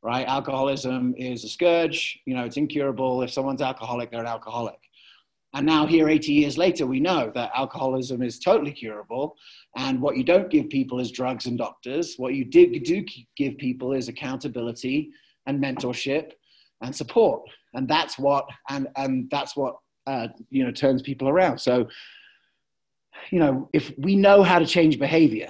[0.06, 0.26] right?
[0.28, 2.20] Alcoholism is a scourge.
[2.26, 3.22] You know it's incurable.
[3.22, 4.78] If someone's alcoholic they're an alcoholic.
[5.54, 9.36] And now here 80 years later we know that alcoholism is totally curable.
[9.76, 12.14] And what you don't give people is drugs and doctors.
[12.18, 12.66] What you do,
[13.36, 15.10] give people is accountability
[15.46, 16.32] and mentorship
[16.82, 17.42] and support.
[17.74, 21.58] And that's what and and that's what uh, you know turns people around.
[21.58, 21.88] So
[23.30, 25.48] you know if we know how to change behavior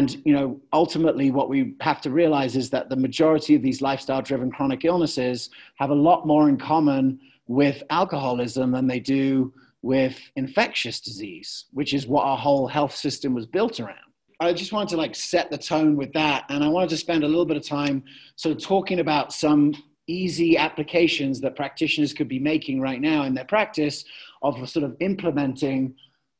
[0.00, 3.82] and you know, ultimately, what we have to realize is that the majority of these
[3.82, 10.18] lifestyle-driven chronic illnesses have a lot more in common with alcoholism than they do with
[10.36, 13.98] infectious disease, which is what our whole health system was built around.
[14.40, 17.22] I just wanted to like set the tone with that, and I wanted to spend
[17.22, 18.02] a little bit of time
[18.36, 19.74] sort of talking about some
[20.06, 24.06] easy applications that practitioners could be making right now in their practice
[24.40, 25.94] of sort of implementing,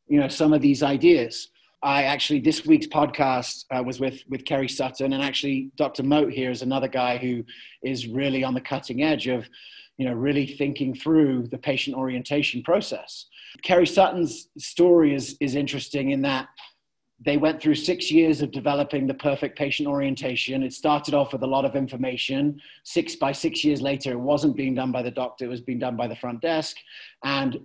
[0.09, 1.51] you know, some of these ideas.
[1.83, 6.03] I actually this week's podcast uh, was with with Kerry Sutton, and actually Dr.
[6.03, 7.43] Moat here is another guy who
[7.83, 9.49] is really on the cutting edge of,
[9.97, 13.27] you know, really thinking through the patient orientation process.
[13.63, 16.49] Kerry Sutton's story is is interesting in that
[17.23, 20.63] they went through six years of developing the perfect patient orientation.
[20.63, 22.61] It started off with a lot of information.
[22.85, 25.79] Six by six years later, it wasn't being done by the doctor, it was being
[25.79, 26.77] done by the front desk.
[27.23, 27.59] And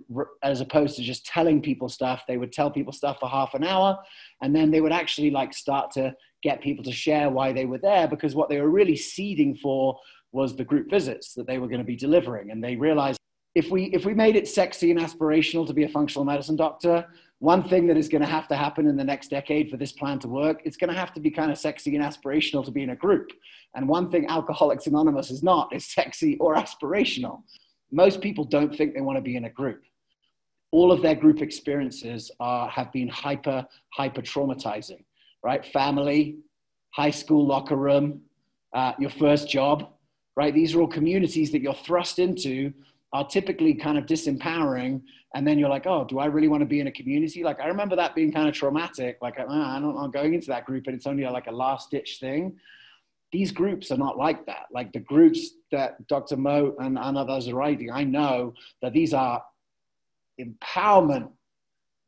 [0.44, 3.64] as opposed to just telling people stuff, they would tell people stuff for half an
[3.64, 3.98] hour.
[4.42, 6.14] And then they would actually like start to
[6.44, 9.98] get people to share why they were there because what they were really seeding for
[10.34, 12.52] was the group visits that they were going to be delivering.
[12.52, 13.18] And they realized
[13.56, 17.06] if we, if we made it sexy and aspirational to be a functional medicine doctor,
[17.40, 19.92] one thing that is going to have to happen in the next decade for this
[19.92, 22.72] plan to work, it's going to have to be kind of sexy and aspirational to
[22.72, 23.32] be in a group.
[23.76, 27.44] And one thing Alcoholics Anonymous is not is sexy or aspirational.
[27.92, 29.84] Most people don't think they want to be in a group.
[30.72, 35.04] All of their group experiences are, have been hyper, hyper traumatizing,
[35.44, 35.66] right?
[35.66, 36.38] Family,
[36.92, 38.22] high school locker room,
[38.74, 39.90] uh, your first job,
[40.36, 40.54] right?
[40.54, 42.74] These are all communities that you're thrust into
[43.16, 45.02] are typically kind of disempowering
[45.36, 47.44] and then you're like oh do i really want to be in a community?
[47.44, 50.48] Like i remember that being kind of traumatic like oh, i don't i'm going into
[50.48, 52.58] that group and it's only like a last ditch thing.
[53.32, 54.68] These groups are not like that.
[54.72, 59.14] Like the groups that dr mo and, and others are writing i know that these
[59.14, 59.44] are
[60.40, 61.32] empowerment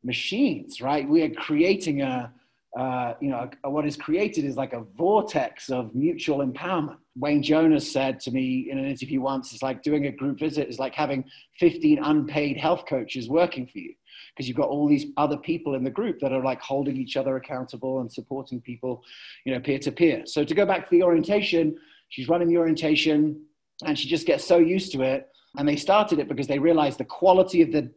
[0.04, 1.08] machines right?
[1.08, 2.32] We are creating a
[2.78, 6.98] uh, you know, what is created is like a vortex of mutual empowerment.
[7.18, 10.68] Wayne Jonas said to me in an interview once, it's like doing a group visit
[10.68, 11.24] is like having
[11.58, 13.94] 15 unpaid health coaches working for you
[14.34, 17.16] because you've got all these other people in the group that are like holding each
[17.16, 19.02] other accountable and supporting people,
[19.44, 20.22] you know, peer to peer.
[20.26, 21.76] So to go back to the orientation,
[22.08, 23.42] she's running the orientation
[23.84, 25.28] and she just gets so used to it.
[25.56, 27.90] And they started it because they realized the quality of the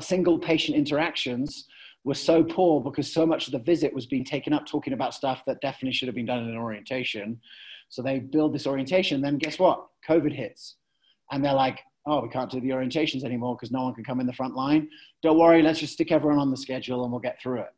[0.00, 1.66] single patient interactions
[2.04, 5.14] were so poor because so much of the visit was being taken up talking about
[5.14, 7.40] stuff that definitely should have been done in an orientation.
[7.90, 9.20] So they build this orientation.
[9.20, 9.86] Then guess what?
[10.08, 10.76] COVID hits.
[11.30, 14.20] And they're like, oh, we can't do the orientations anymore because no one can come
[14.20, 14.88] in the front line.
[15.22, 17.74] Don't worry, let's just stick everyone on the schedule and we'll get through it.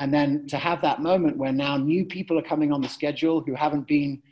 [0.00, 3.40] And then to have that moment where now new people are coming on the schedule
[3.40, 4.22] who haven't been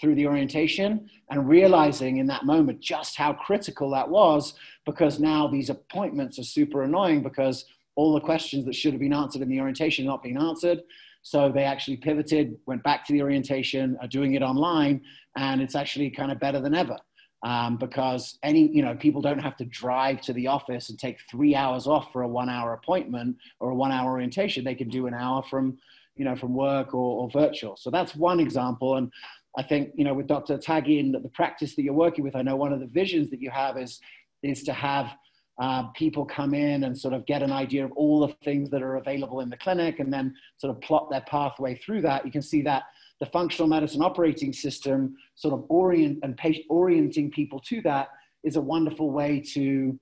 [0.00, 5.46] through the orientation and realizing in that moment just how critical that was because now
[5.46, 9.48] these appointments are super annoying because all the questions that should have been answered in
[9.48, 10.80] the orientation are not being answered.
[11.22, 15.02] So they actually pivoted, went back to the orientation, are doing it online,
[15.36, 16.98] and it's actually kind of better than ever.
[17.44, 21.18] Um, because any you know people don't have to drive to the office and take
[21.28, 24.62] three hours off for a one hour appointment or a one hour orientation.
[24.62, 25.78] They can do an hour from
[26.14, 27.76] you know from work or, or virtual.
[27.76, 28.96] So that's one example.
[28.96, 29.10] And
[29.56, 32.40] i think you know with dr taggi and the practice that you're working with i
[32.40, 34.00] know one of the visions that you have is
[34.42, 35.14] is to have
[35.60, 38.82] uh, people come in and sort of get an idea of all the things that
[38.82, 42.24] are available in the clinic and then sort of plot their pathway through that.
[42.24, 42.84] You can see that
[43.20, 48.08] the functional medicine operating system sort of orient and patient, orienting people to that
[48.42, 49.98] is a wonderful way to,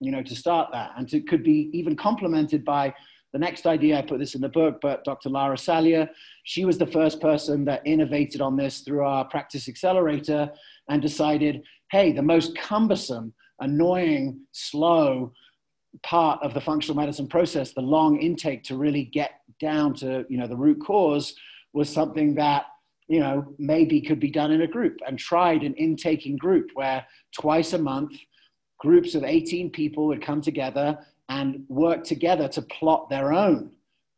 [0.00, 0.90] you know, to start that.
[0.96, 2.94] And it could be even complemented by
[3.32, 5.28] the next idea, I put this in the book, but Dr.
[5.28, 6.08] Lara Salyer,
[6.44, 10.50] she was the first person that innovated on this through our practice accelerator
[10.88, 15.32] and decided, hey, the most cumbersome, annoying, slow
[16.02, 20.36] part of the functional medicine process, the long intake to really get down to, you
[20.36, 21.34] know, the root cause
[21.72, 22.66] was something that
[23.08, 27.06] you know, maybe could be done in a group and tried an intaking group where
[27.32, 28.12] twice a month
[28.78, 33.70] groups of 18 people would come together and work together to plot their own,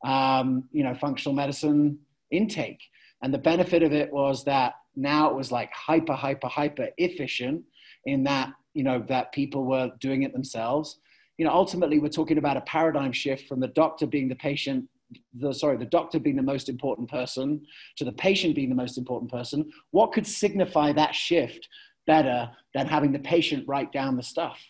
[0.04, 1.98] um, you know, functional medicine
[2.30, 2.80] intake.
[3.22, 7.62] And the benefit of it was that now it was like hyper, hyper, hyper efficient
[8.06, 11.00] in that, you know, that people were doing it themselves.
[11.36, 14.88] You know, ultimately, we're talking about a paradigm shift from the doctor being the patient
[15.32, 17.62] the sorry the doctor being the most important person
[17.96, 21.66] to the patient being the most important person what could signify that shift
[22.06, 24.62] better than having the patient write down the stuff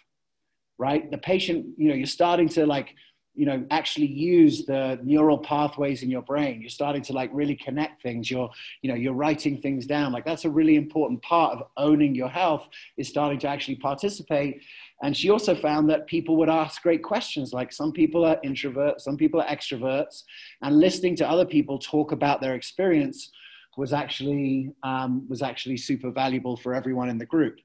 [0.79, 2.94] right the patient you know you're starting to like
[3.38, 6.61] you know actually use the neural pathways in your brain.
[6.61, 8.29] You're starting to like really connect things.
[8.29, 8.51] You're
[8.83, 10.12] you know you're writing things down.
[10.12, 14.62] Like that's a really important part of owning your health is starting to actually participate.
[15.05, 17.53] And she also found that people would ask great questions.
[17.53, 20.24] Like some people are introverts, some people are extroverts,
[20.62, 23.31] and listening to other people talk about their experience
[23.77, 27.59] was actually um, was actually super valuable for everyone in the group.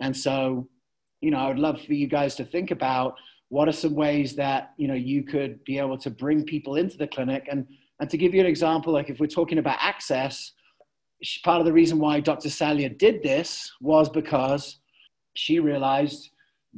[0.00, 0.68] And so,
[1.20, 3.14] you know, I would love for you guys to think about
[3.52, 6.96] what are some ways that you know you could be able to bring people into
[6.96, 7.66] the clinic and
[8.00, 10.52] and to give you an example, like if we're talking about access,
[11.44, 12.48] part of the reason why Dr.
[12.48, 14.78] Salyer did this was because
[15.34, 16.30] she realized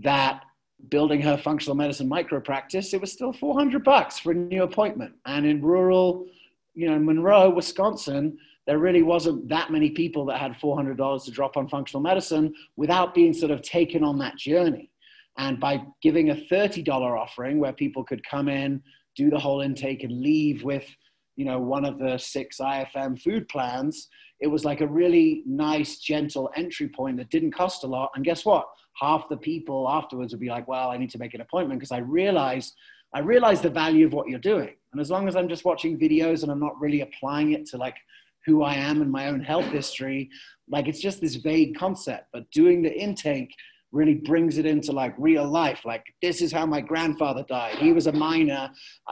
[0.03, 0.43] that
[0.91, 5.15] building her functional medicine micro practice, it was still 400 bucks for a new appointment.
[5.25, 6.27] And in rural,
[6.75, 11.57] you know, Monroe, Wisconsin, there really wasn't that many people that had $400 to drop
[11.57, 14.91] on functional medicine without being sort of taken on that journey.
[15.39, 18.83] And by giving a $30 offering where people could come in,
[19.17, 20.87] do the whole intake and leave with,
[21.37, 24.09] you know, one of the six IFM food plans,
[24.41, 28.11] it was like a really nice, gentle entry point that didn't cost a lot.
[28.15, 28.67] And guess what?
[28.95, 31.93] half the people afterwards would be like, well, I need to make an appointment because
[31.93, 32.73] I realize
[33.13, 34.75] I realize the value of what you're doing.
[34.91, 37.77] And as long as I'm just watching videos and I'm not really applying it to
[37.77, 37.95] like
[38.45, 40.31] who I am and my own health history,
[40.69, 42.27] like it's just this vague concept.
[42.33, 43.55] But doing the intake
[43.95, 45.85] really brings it into like real life.
[45.85, 47.77] Like this is how my grandfather died.
[47.77, 48.71] He was a miner.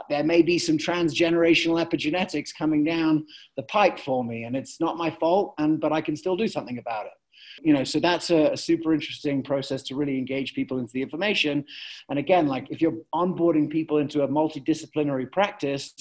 [0.09, 4.97] There may be some transgenerational epigenetics coming down the pipe for me, and it's not
[4.97, 5.55] my fault.
[5.57, 7.13] And but I can still do something about it
[7.61, 11.01] you know so that's a, a, super interesting process to really engage people into the
[11.01, 11.63] information
[12.09, 15.93] and again like if you're onboarding people into a multidisciplinary practice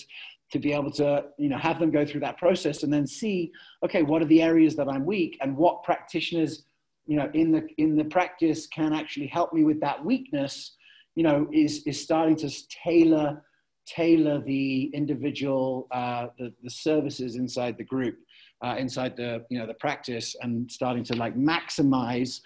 [0.50, 3.50] to be able to you know have them go through that process and then see
[3.84, 6.64] okay what are the areas that i'm weak and what practitioners
[7.06, 10.76] you know in the in the practice can actually help me with that weakness
[11.14, 12.50] you know is is starting to
[12.84, 13.42] tailor
[13.86, 18.16] tailor the individual uh, the, the services inside the group
[18.64, 22.40] uh, inside the you know the practice and starting to like maximize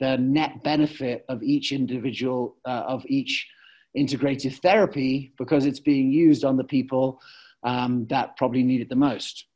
[0.00, 3.46] the net benefit of each individual uh, of each
[3.96, 7.20] integrative therapy because it's being used on the people
[7.62, 9.46] um, that probably need it the most.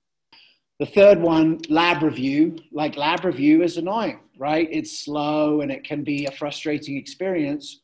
[0.80, 2.56] The third one, lab review.
[2.72, 4.68] Like lab review is annoying, right?
[4.70, 7.80] It's slow and it can be a frustrating experience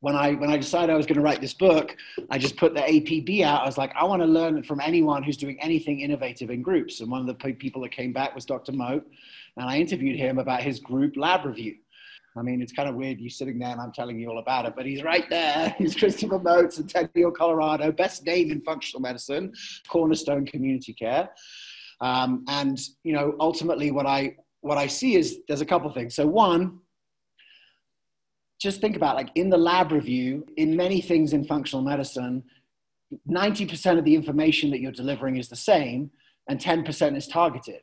[0.00, 1.96] when I when I decided I was going to write this book,
[2.30, 3.62] I just put the APB out.
[3.62, 7.00] I was like, I want to learn from anyone who's doing anything innovative in groups.
[7.00, 8.72] And one of the people that came back was Dr.
[8.72, 9.06] Moat,
[9.56, 11.74] and I interviewed him about his group lab review.
[12.36, 14.66] I mean, it's kind of weird you sitting there and I'm telling you all about
[14.66, 15.74] it, but he's right there.
[15.78, 19.54] He's Christopher Moats, Centennial, Colorado, best name in functional medicine,
[19.88, 21.30] Cornerstone Community Care.
[22.02, 24.36] Um, and you know, ultimately, what I
[24.66, 26.14] what I see is there's a couple things.
[26.14, 26.80] So one,
[28.60, 32.42] just think about like in the lab review, in many things in functional medicine,
[33.30, 36.10] 90% of the information that you're delivering is the same
[36.48, 37.80] and 10% is targeted.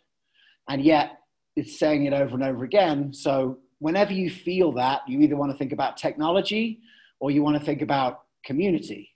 [0.68, 1.20] And yet
[1.56, 3.14] it's saying it over and over again.
[3.14, 6.80] So whenever you feel that, you either want to think about technology
[7.20, 9.10] or you want to think about community.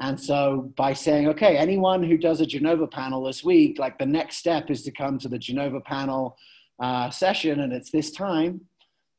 [0.00, 4.06] And so by saying, okay, anyone who does a Genova panel this week, like the
[4.06, 6.36] next step is to come to the Genova panel
[6.82, 8.60] uh, session and it's this time,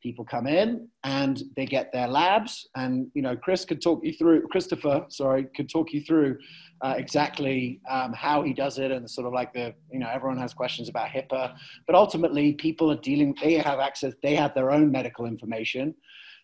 [0.04, 2.67] people come in and they get their labs.
[2.76, 6.38] And you know chris could talk you through christopher sorry could talk you through
[6.82, 10.38] uh, exactly um, how he does it and sort of like the you know everyone
[10.38, 11.56] has questions about hipaa.
[11.88, 15.96] But ultimately people are dealing they have access they have their own medical information.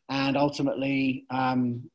[0.09, 1.91] And ultimately um,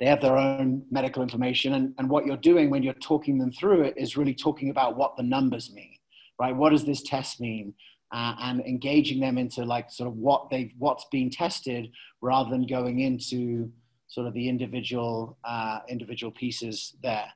[0.00, 1.74] they have their own medical information.
[1.74, 4.96] And, and what you're doing when you're talking them through it is really talking about
[4.96, 5.94] what the numbers mean
[6.40, 6.56] right?
[6.56, 7.74] What does this test mean
[8.12, 11.90] uh, and engaging them into like sort of what they what's being tested
[12.20, 13.70] rather than going into
[14.08, 17.32] sort of the individual uh, individual pieces there.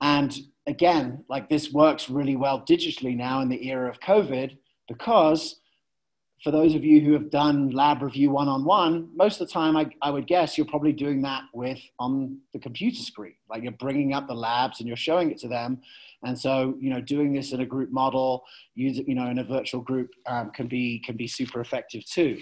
[0.00, 0.36] And
[0.66, 4.56] again, like this works really well digitally now in the era of COVID
[4.88, 5.60] because
[6.42, 9.90] for those of you who have done lab review one-on-one, most of the time I,
[10.02, 13.36] I would guess you're probably doing that with on the computer screen.
[13.48, 15.80] Like you're bringing up the labs and you're showing it to them.
[16.26, 19.80] And so, you know, doing this in a group model, you know, in a virtual
[19.80, 22.38] group um, can be can be super effective too.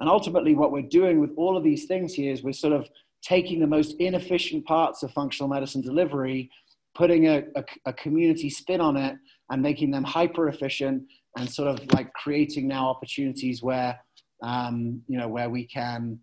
[0.00, 2.88] And ultimately, what we're doing with all of these things here is we're sort of
[3.22, 6.50] taking the most inefficient parts of functional medicine delivery,
[6.94, 9.16] putting a, a, a community spin on it,
[9.50, 11.04] and making them hyper efficient
[11.36, 14.00] and sort of like creating now opportunities where
[14.42, 16.18] um, you know where we can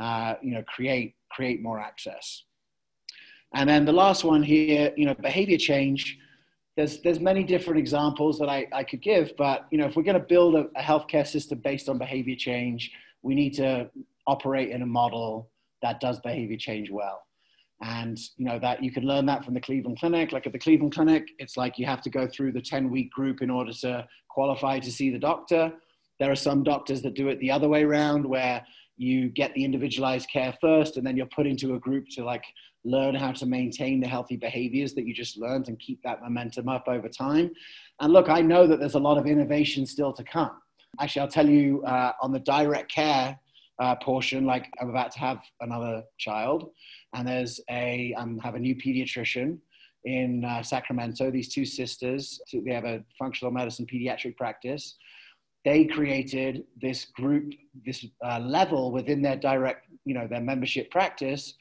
[0.00, 2.44] uh, you know create create more access
[3.54, 6.18] and then the last one here you know behavior change
[6.76, 10.02] there's there's many different examples that I, I could give but you know if we're
[10.02, 12.90] going to build a, a healthcare system based on behavior change
[13.22, 13.90] we need to
[14.26, 15.50] operate in a model
[15.82, 17.22] that does behavior change well.
[17.82, 20.30] And you know that you can learn that from the cleveland clinic.
[20.30, 23.10] Like at the cleveland clinic it's like you have to go through the 10 week
[23.10, 25.72] group in order to qualify to see the doctor.
[26.20, 28.64] There are some doctors that do it the other way around where
[28.96, 32.44] you get the individualized care first and then you're put into a group to like
[32.84, 36.68] learn how to maintain the healthy behaviors that you just learned and keep that momentum
[36.68, 37.50] up over time
[38.00, 40.50] and look i know that there's a lot of innovation still to come
[41.00, 43.38] actually i'll tell you uh, on the direct care
[43.78, 46.70] uh, portion like i'm about to have another child
[47.14, 49.58] and there's a I um, have a new pediatrician
[50.04, 51.30] in uh, Sacramento.
[51.30, 54.96] These two sisters, they have a functional medicine pediatric practice.
[55.64, 57.52] They created this group,
[57.86, 61.54] this uh, level within their direct, you know, their membership practice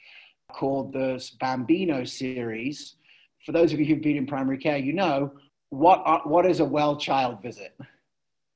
[0.54, 2.96] called the Bambino series.
[3.46, 5.32] For those of you who've been in primary care, you know
[5.70, 7.78] what are, what is a well child visit,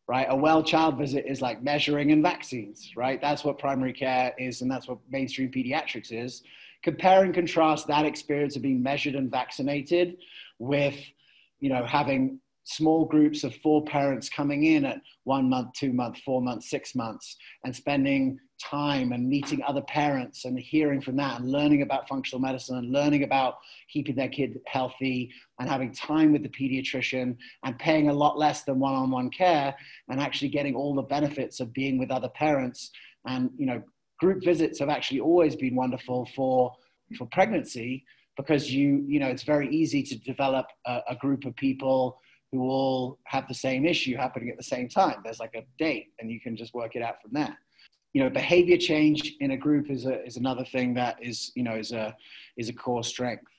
[0.07, 0.27] right?
[0.29, 3.19] A well child visit is like measuring and vaccines, right?
[3.21, 6.43] That's what primary care is, and that's what mainstream pediatrics is
[6.85, 10.17] compare and contrast that experience of being measured and vaccinated
[10.59, 10.95] with,
[11.59, 16.17] you know, having small groups of four parents coming in at one month, two month,
[16.25, 21.39] four months, six months, and spending time and meeting other parents and hearing from that
[21.39, 23.57] and learning about functional medicine and learning about
[23.89, 28.63] keeping their kid healthy and having time with the pediatrician and paying a lot less
[28.63, 29.75] than one-on-one care
[30.09, 32.91] and actually getting all the benefits of being with other parents.
[33.27, 33.83] And you know
[34.19, 36.73] group visits have actually always been wonderful for
[37.17, 38.03] for pregnancy
[38.37, 42.19] because you you know it's very easy to develop a, a, group of people
[42.55, 46.07] who all have the same issue happening at the same time there's like a date
[46.19, 47.57] and you can just work it out from there
[48.13, 51.63] you know behavior change in a group is a, is another thing that is you
[51.63, 52.15] know is a
[52.57, 53.51] is a core strength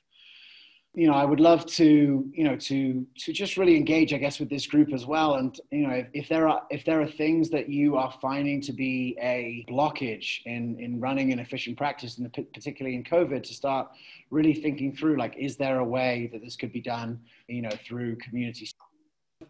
[0.97, 4.41] you know, I would love to, you know, to to just really engage, I guess,
[4.41, 5.35] with this group as well.
[5.35, 8.63] And you know, if, if there are if there are things that you are finding
[8.63, 13.53] to be a blockage in in running an efficient practice, and particularly in COVID, to
[13.53, 13.89] start
[14.31, 17.77] really thinking through, like, is there a way that this could be done, you know,
[17.87, 18.67] through community.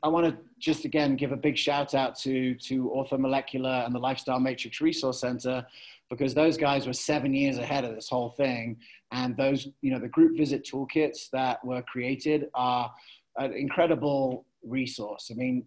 [0.03, 3.99] I want to just again give a big shout out to to Orthomolecular and the
[3.99, 5.67] Lifestyle Matrix Resource Center
[6.11, 8.77] because those guys were seven years ahead of this whole thing.
[9.13, 12.93] And those, you know, the group visit toolkits that were created are
[13.37, 15.31] an incredible resource.
[15.31, 15.65] I mean,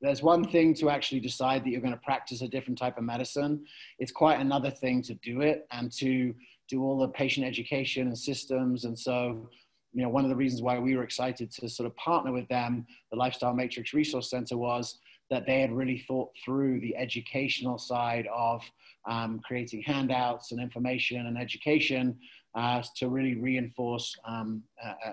[0.00, 3.04] there's one thing to actually decide that you're going to practice a different type of
[3.04, 3.64] medicine.
[3.98, 6.34] It's quite another thing to do it and to
[6.68, 8.84] do all the patient education and systems.
[8.84, 9.48] And so,
[9.92, 12.48] you know, one of the reasons why we were excited to sort of partner with
[12.48, 14.98] them, the Lifestyle Matrix Resource Center, was
[15.30, 18.62] that they had really thought through the educational side of
[19.08, 22.16] um, creating handouts and information and education
[22.54, 24.62] uh, to really reinforce um,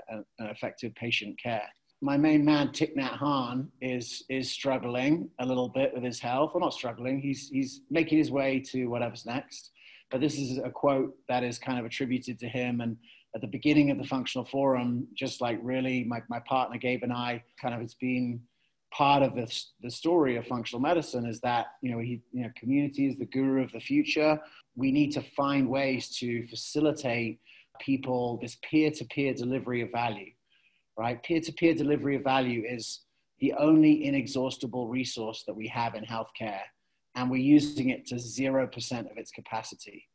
[0.09, 1.67] an effective patient care.
[2.01, 6.51] My main man, Thich Nhat is, is struggling a little bit with his health.
[6.53, 9.71] Well, not struggling, he's, he's making his way to whatever's next.
[10.11, 12.81] But this is a quote that is kind of attributed to him.
[12.81, 12.97] And
[13.35, 17.13] at the beginning of the functional forum, just like really my, my partner Gabe and
[17.13, 18.41] I, kind of it's been
[18.91, 22.49] part of this, the story of functional medicine is that you know he you know
[22.57, 24.39] community is the guru of the future.
[24.75, 27.39] We need to find ways to facilitate
[27.79, 30.31] people this peer-to-peer delivery of value
[30.99, 31.23] right?
[31.23, 33.01] Peer-to-peer delivery of value is
[33.39, 36.59] the only inexhaustible resource that we have in healthcare
[37.15, 40.05] and we're using it to 0% of its capacity.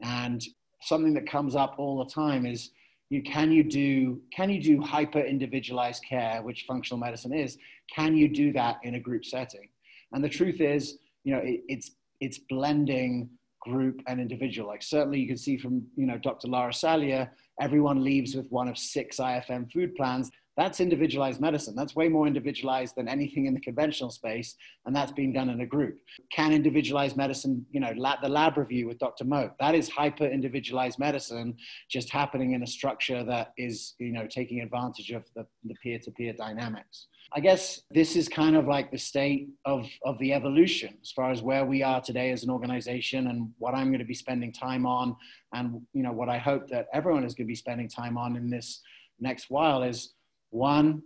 [0.00, 0.40] And
[0.82, 2.70] something that comes up all the time is
[3.10, 7.58] you can you do can you do hyper individualized care which functional medicine is
[7.94, 9.68] can you do that in a group setting?
[10.12, 13.30] And the truth is you know it, it's it's blending
[13.60, 14.68] group and individual.
[14.68, 17.30] Like certainly you can see from you know dr lara Salyer
[17.60, 21.74] everyone leaves with one of six ifm food plans that's individualized medicine.
[21.74, 25.60] That's way more individualized than anything in the conventional space, and that's being done in
[25.62, 25.98] a group.
[26.30, 29.24] Can individualized medicine, you know, lab, the lab review with Dr.
[29.24, 31.56] Moat, that is hyper individualized medicine
[31.90, 36.34] just happening in a structure that is, you know, taking advantage of the, the peer-to-peer
[36.34, 37.06] dynamics.
[37.34, 41.30] I guess this is kind of like the state of, of the evolution as far
[41.30, 44.52] as where we are today as an organization and what I'm going to be spending
[44.52, 45.16] time on
[45.54, 48.36] and you know what I hope that everyone is going to be spending time on
[48.36, 48.82] in this
[49.18, 50.12] next while is
[50.52, 51.02] one,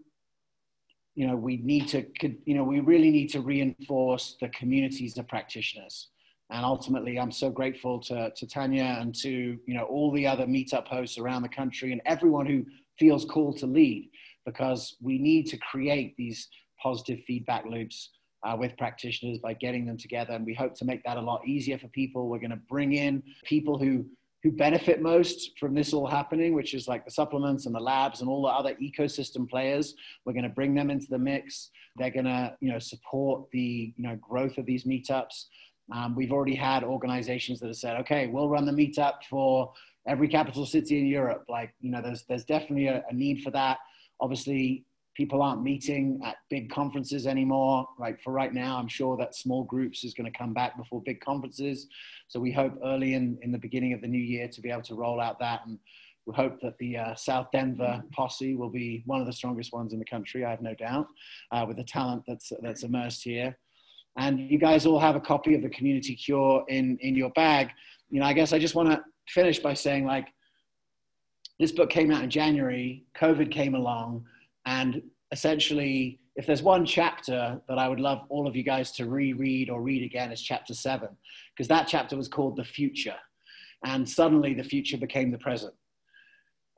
[1.15, 2.05] you know, we need to,
[2.45, 6.09] you know, we really need to reinforce the communities of practitioners.
[6.51, 10.47] And ultimately, I'm so grateful to, to Tanya and to, you know, all the other
[10.47, 12.65] meetup hosts around the country and everyone who
[12.99, 14.11] feels called to lead
[14.45, 16.49] because we need to create these
[16.81, 18.11] positive feedback loops
[18.45, 20.35] uh, with practitioners by getting them together.
[20.35, 22.29] And we hope to make that a lot easier for people.
[22.29, 24.07] We're going to bring in people who
[24.47, 28.21] who benefit most from this all happening, which is like the supplements and the labs
[28.21, 29.97] and all the other ecosystem players.
[30.25, 31.71] We're going to bring them into the mix.
[31.97, 35.47] They're going to, you know, support the, you know, growth of these meetups.
[35.93, 39.73] Um, we've already had organizations that have said, okay, we'll run the meetup for
[40.07, 41.47] every capital city in Europe.
[41.49, 43.79] Like, you know, there's, there's definitely a, a need for that.
[44.21, 44.85] Obviously,
[45.17, 47.87] people aren't meeting at big conferences anymore.
[47.99, 51.01] Like for right now, I'm sure that small groups is going to come back before
[51.03, 51.87] big conferences.
[52.29, 54.83] So we hope early in, in the beginning of the new year to be able
[54.83, 55.61] to roll out that.
[55.67, 55.79] And
[56.27, 59.93] we hope that the uh, South Denver posse will be one of the strongest ones
[59.93, 61.07] in the country, I have no doubt,
[61.53, 63.57] uh, with the talent that's, that's immersed here.
[64.19, 67.71] And you guys all have a copy of the Community Cure in, in your bag.
[68.11, 70.29] You know, I guess I just want to finish by saying like,
[71.59, 74.27] this book came out in January, COVID came along,
[74.67, 75.01] and
[75.33, 79.71] essentially, if there's one chapter that I would love all of you guys to reread
[79.71, 81.09] or read again, is chapter seven,
[81.55, 83.17] because that chapter was called The Future.
[83.85, 85.75] And suddenly the future became the present.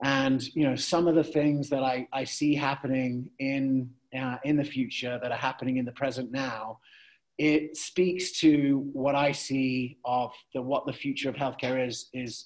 [0.04, 4.56] And, you know, some of the things that I, I see happening in, uh, in
[4.56, 6.78] the future that are happening in the present now,
[7.38, 12.44] it speaks to what I see of the, what the future of healthcare is, is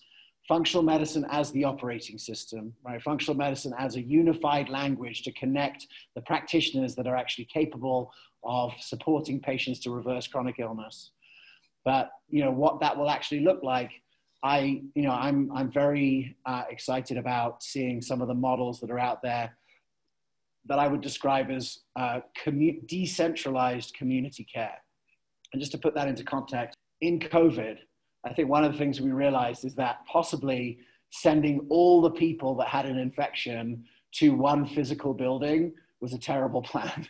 [0.48, 3.02] functional medicine as the operating system, right?
[3.02, 8.12] Functional medicine as a unified language to connect the practitioners that are actually capable
[8.44, 11.12] of supporting patients to reverse chronic illness.
[11.84, 13.90] But you know what that will actually look like.
[14.44, 18.90] I, you know, I'm I'm very uh, excited about seeing some of the models that
[18.90, 19.56] are out there
[20.66, 24.78] that I would describe as uh, commu- decentralized community care.
[25.52, 27.78] And just to put that into context, in COVID,
[28.24, 30.78] I think one of the things we realized is that possibly
[31.10, 36.62] sending all the people that had an infection to one physical building was a terrible
[36.70, 37.06] plan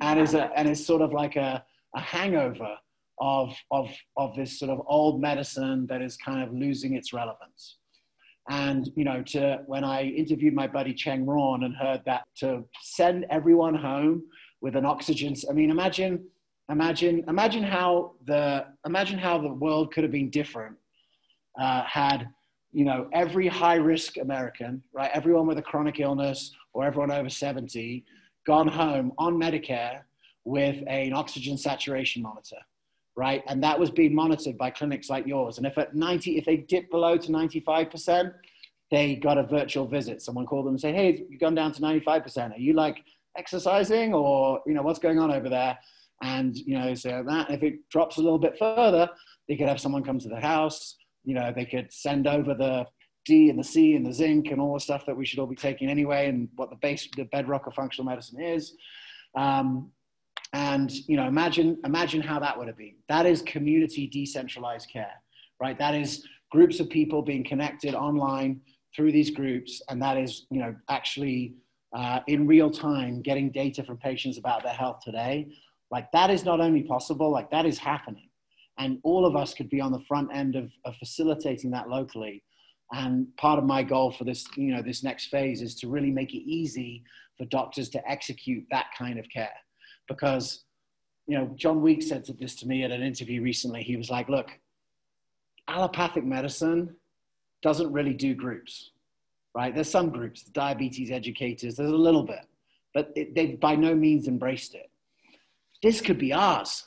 [0.00, 2.76] and is a and is sort of like a, a hangover
[3.22, 7.76] of, of, of this sort of old medicine that is kind of losing its relevance.
[8.50, 12.64] And, you know, to, when I interviewed my buddy Cheng Ruan and heard that to
[12.82, 14.24] send everyone home
[14.60, 16.24] with an oxygen, I mean, imagine
[16.70, 20.76] imagine imagine how the imagine how the world could have been different
[21.60, 22.28] uh, had
[22.72, 27.28] you know every high risk American, right, everyone with a chronic illness or everyone over
[27.28, 28.04] 70
[28.46, 30.00] gone home on Medicare
[30.44, 32.56] with an oxygen saturation monitor,
[33.14, 35.58] right, and that was being monitored by clinics like yours.
[35.58, 38.32] And if at 90, if they dip below to 95 percent,
[38.90, 40.22] they got a virtual visit.
[40.22, 42.54] Someone called them and said, "Hey, you've gone down to 95 percent.
[42.54, 43.04] Are you like
[43.36, 45.78] exercising or you know what's going on over there?"
[46.22, 49.10] And, you know, so that if it drops a little bit further,
[49.48, 52.86] they could have someone come to the house, you know, they could send over the
[53.24, 55.46] D and the C and the zinc and all the stuff that we should all
[55.46, 58.74] be taking anyway, and what the base, the bedrock of functional medicine is.
[59.36, 59.90] Um,
[60.52, 62.96] and you know, imagine imagine how that would have been.
[63.08, 65.22] That is community decentralized care,
[65.60, 65.78] right?
[65.78, 68.60] That is groups of people being connected online
[68.94, 71.54] through these groups, and that is you know actually
[71.96, 75.46] uh, in real time getting data from patients about their health today
[75.92, 78.30] like that is not only possible, like that is happening.
[78.78, 82.42] And all of us could be on the front end of, of facilitating that locally.
[82.92, 86.10] And part of my goal for this, you know, this next phase is to really
[86.10, 87.04] make it easy
[87.36, 89.52] for doctors to execute that kind of care.
[90.08, 90.64] Because,
[91.26, 93.82] you know, John Weeks said this to me at an interview recently.
[93.82, 94.50] He was like, look,
[95.68, 96.96] allopathic medicine
[97.60, 98.92] doesn't really do groups,
[99.54, 99.74] right?
[99.74, 102.46] There's some groups, diabetes educators, there's a little bit,
[102.94, 104.90] but it, they've by no means embraced it
[105.82, 106.84] this could be ours,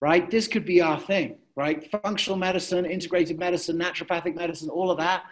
[0.00, 0.30] right?
[0.30, 1.90] This could be our thing, right?
[2.02, 5.24] Functional medicine, integrated medicine, naturopathic medicine, all of that.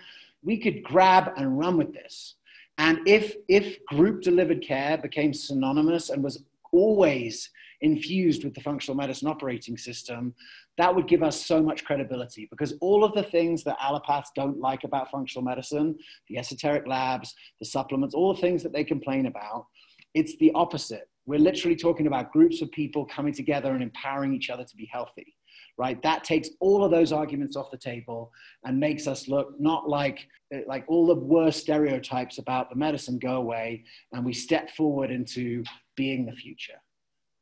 [0.42, 2.34] We could grab and run with this.
[2.78, 7.50] And if, if group delivered care became synonymous and was always
[7.82, 10.34] infused with the functional medicine operating system,
[10.78, 14.58] that would give us so much credibility because all of the things that allopaths don't
[14.58, 19.26] like about functional medicine, the esoteric labs, the supplements, all the things that they complain
[19.26, 19.66] about,
[20.14, 21.08] it's the opposite.
[21.26, 24.88] We're literally talking about groups of people coming together and empowering each other to be
[24.92, 25.36] healthy
[25.78, 26.02] right?
[26.02, 28.30] That takes all of those arguments off the table
[28.64, 33.18] and makes us look not like eh, like all the worst stereotypes about the medicine
[33.18, 35.64] go away, and we step forward into
[35.96, 36.80] being the future.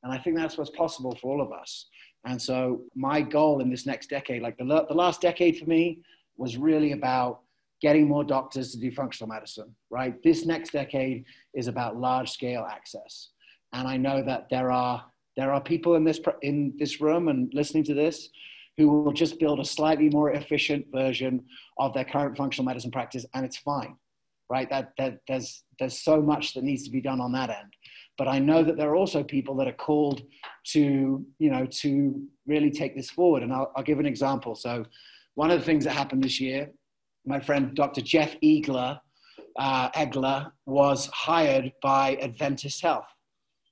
[0.02, 1.86] And I think that's what's possible for all of us.
[2.24, 6.00] And so my goal in this next decade, like the, the last decade for me,
[6.36, 7.40] was really about
[7.82, 10.22] getting more doctors to do functional medicine, right?
[10.22, 11.24] This next decade
[11.54, 13.30] is about large scale access.
[13.72, 15.04] And I know that there are
[15.36, 18.28] there are people in this, in this room and listening to this
[18.76, 21.44] who will just build a slightly more efficient version
[21.78, 23.96] of their current functional medicine practice, and it's fine,
[24.48, 24.68] right?
[24.70, 27.72] That, that there's, there's so much that needs to be done on that end.
[28.18, 30.22] But I know that there are also people that are called
[30.68, 33.42] to, you know, to really take this forward.
[33.42, 34.54] And I'll, I'll give an example.
[34.54, 34.84] So
[35.36, 36.70] one of the things that happened this year,
[37.24, 38.02] my friend Dr.
[38.02, 39.00] Jeff Egler,
[39.58, 43.06] uh, Egler was hired by Adventist Health.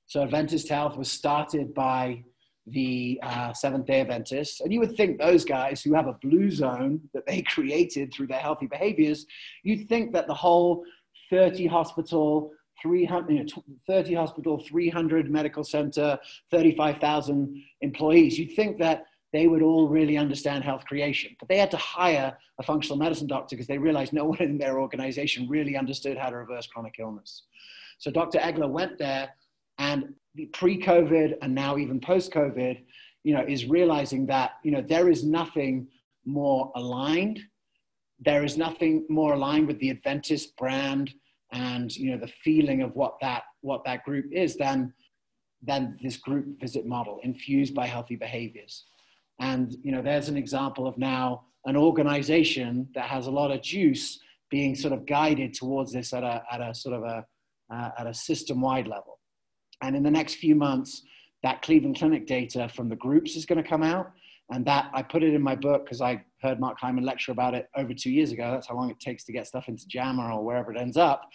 [0.09, 2.23] So Adventist Health was started by
[2.65, 4.59] the uh, Seventh day Adventists.
[4.59, 8.25] And you would think those guys who have a blue zone that they created through
[8.25, 9.27] their healthy behaviors,
[9.61, 10.83] you'd think that the whole
[11.29, 12.51] 30 hospital,
[12.81, 16.17] 300, you know, 30 hospital, 300 medical center,
[16.49, 21.35] 35,000 employees, you'd think that they would all really understand health creation.
[21.39, 24.57] But they had to hire a functional medicine doctor because they realized no one in
[24.57, 27.43] their organization really understood how to reverse chronic illness.
[27.99, 28.39] So Dr.
[28.39, 29.29] Egler went there
[29.79, 30.13] and
[30.53, 32.83] pre-COVID and now even post-COVID,
[33.23, 35.87] you know, is realizing that you know there is nothing
[36.25, 37.39] more aligned.
[38.19, 41.13] There is nothing more aligned with the Adventist brand
[41.51, 44.93] and you know the feeling of what that what that group is than
[45.61, 48.85] than this group visit model infused by healthy behaviors.
[49.39, 53.61] And you know, there's an example of now an organization that has a lot of
[53.61, 54.19] juice
[54.49, 57.25] being sort of guided towards this at a, at a sort of a,
[57.73, 59.18] uh, at a system-wide level.
[59.81, 61.03] And in the next few months,
[61.43, 64.11] that Cleveland Clinic data from the groups is going to come out.
[64.51, 67.53] And that I put it in my book because I heard Mark Hyman lecture about
[67.53, 68.51] it over two years ago.
[68.51, 71.29] That's how long it takes to get stuff into JAMA or wherever it ends up.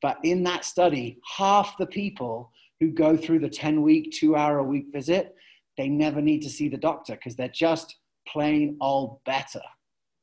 [0.00, 4.58] But in that study, half the people who go through the 10 week, two hour
[4.58, 5.34] a week visit,
[5.76, 7.96] they never need to see the doctor because they're just
[8.28, 9.62] plain old better.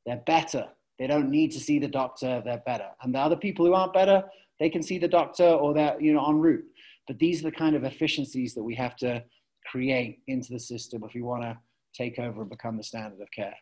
[0.06, 0.68] They're better.
[0.98, 2.42] They don't need to see the doctor.
[2.44, 2.88] They're better.
[3.02, 4.24] And the other people who aren't better,
[4.58, 6.64] they can see the doctor or they're you know en route.
[7.10, 9.24] But these are the kind of efficiencies that we have to
[9.66, 11.58] create into the system if we want to
[11.92, 13.56] take over and become the standard of care.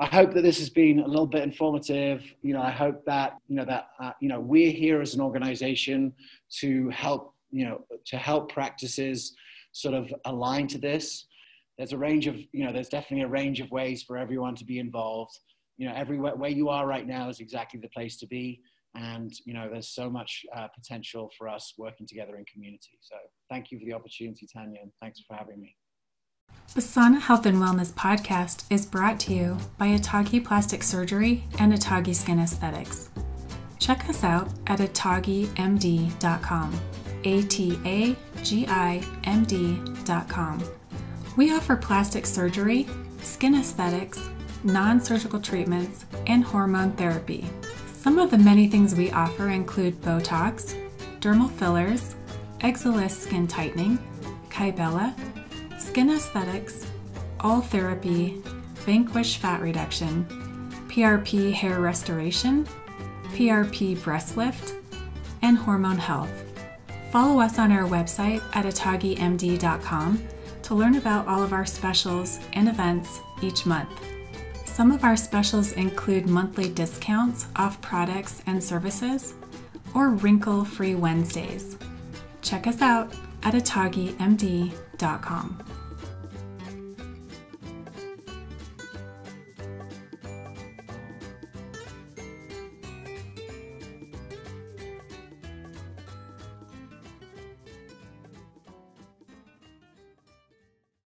[0.00, 2.24] I hope that this has been a little bit informative.
[2.40, 5.20] You know, I hope that you know that uh, you know we're here as an
[5.20, 6.14] organization
[6.60, 9.34] to help you know to help practices
[9.72, 11.26] sort of align to this.
[11.76, 14.64] There's a range of you know there's definitely a range of ways for everyone to
[14.64, 15.38] be involved.
[15.76, 18.62] You know, everywhere where you are right now is exactly the place to be
[18.96, 23.16] and you know there's so much uh, potential for us working together in community so
[23.50, 25.76] thank you for the opportunity tanya and thanks for having me
[26.74, 31.72] the Sana Health and Wellness podcast is brought to you by Atagi Plastic Surgery and
[31.72, 33.08] Atagi Skin Aesthetics.
[33.78, 35.20] Check us out at atagimd.com.
[37.24, 40.62] A T A G I M D.com.
[41.36, 42.86] We offer plastic surgery,
[43.22, 44.28] skin aesthetics,
[44.64, 47.46] non surgical treatments, and hormone therapy.
[48.06, 50.76] Some of the many things we offer include Botox,
[51.18, 52.14] dermal fillers,
[52.60, 53.98] Exilis skin tightening,
[54.48, 55.12] Kybella,
[55.80, 56.86] skin aesthetics,
[57.40, 58.40] all therapy,
[58.84, 60.24] Vanquish fat reduction,
[60.86, 62.64] PRP hair restoration,
[63.32, 64.74] PRP breast lift,
[65.42, 66.30] and hormone health.
[67.10, 70.22] Follow us on our website at atagimd.com
[70.62, 74.05] to learn about all of our specials and events each month.
[74.76, 79.32] Some of our specials include monthly discounts off products and services
[79.94, 81.78] or wrinkle free Wednesdays.
[82.42, 83.10] Check us out
[83.42, 84.68] at atagimd.com.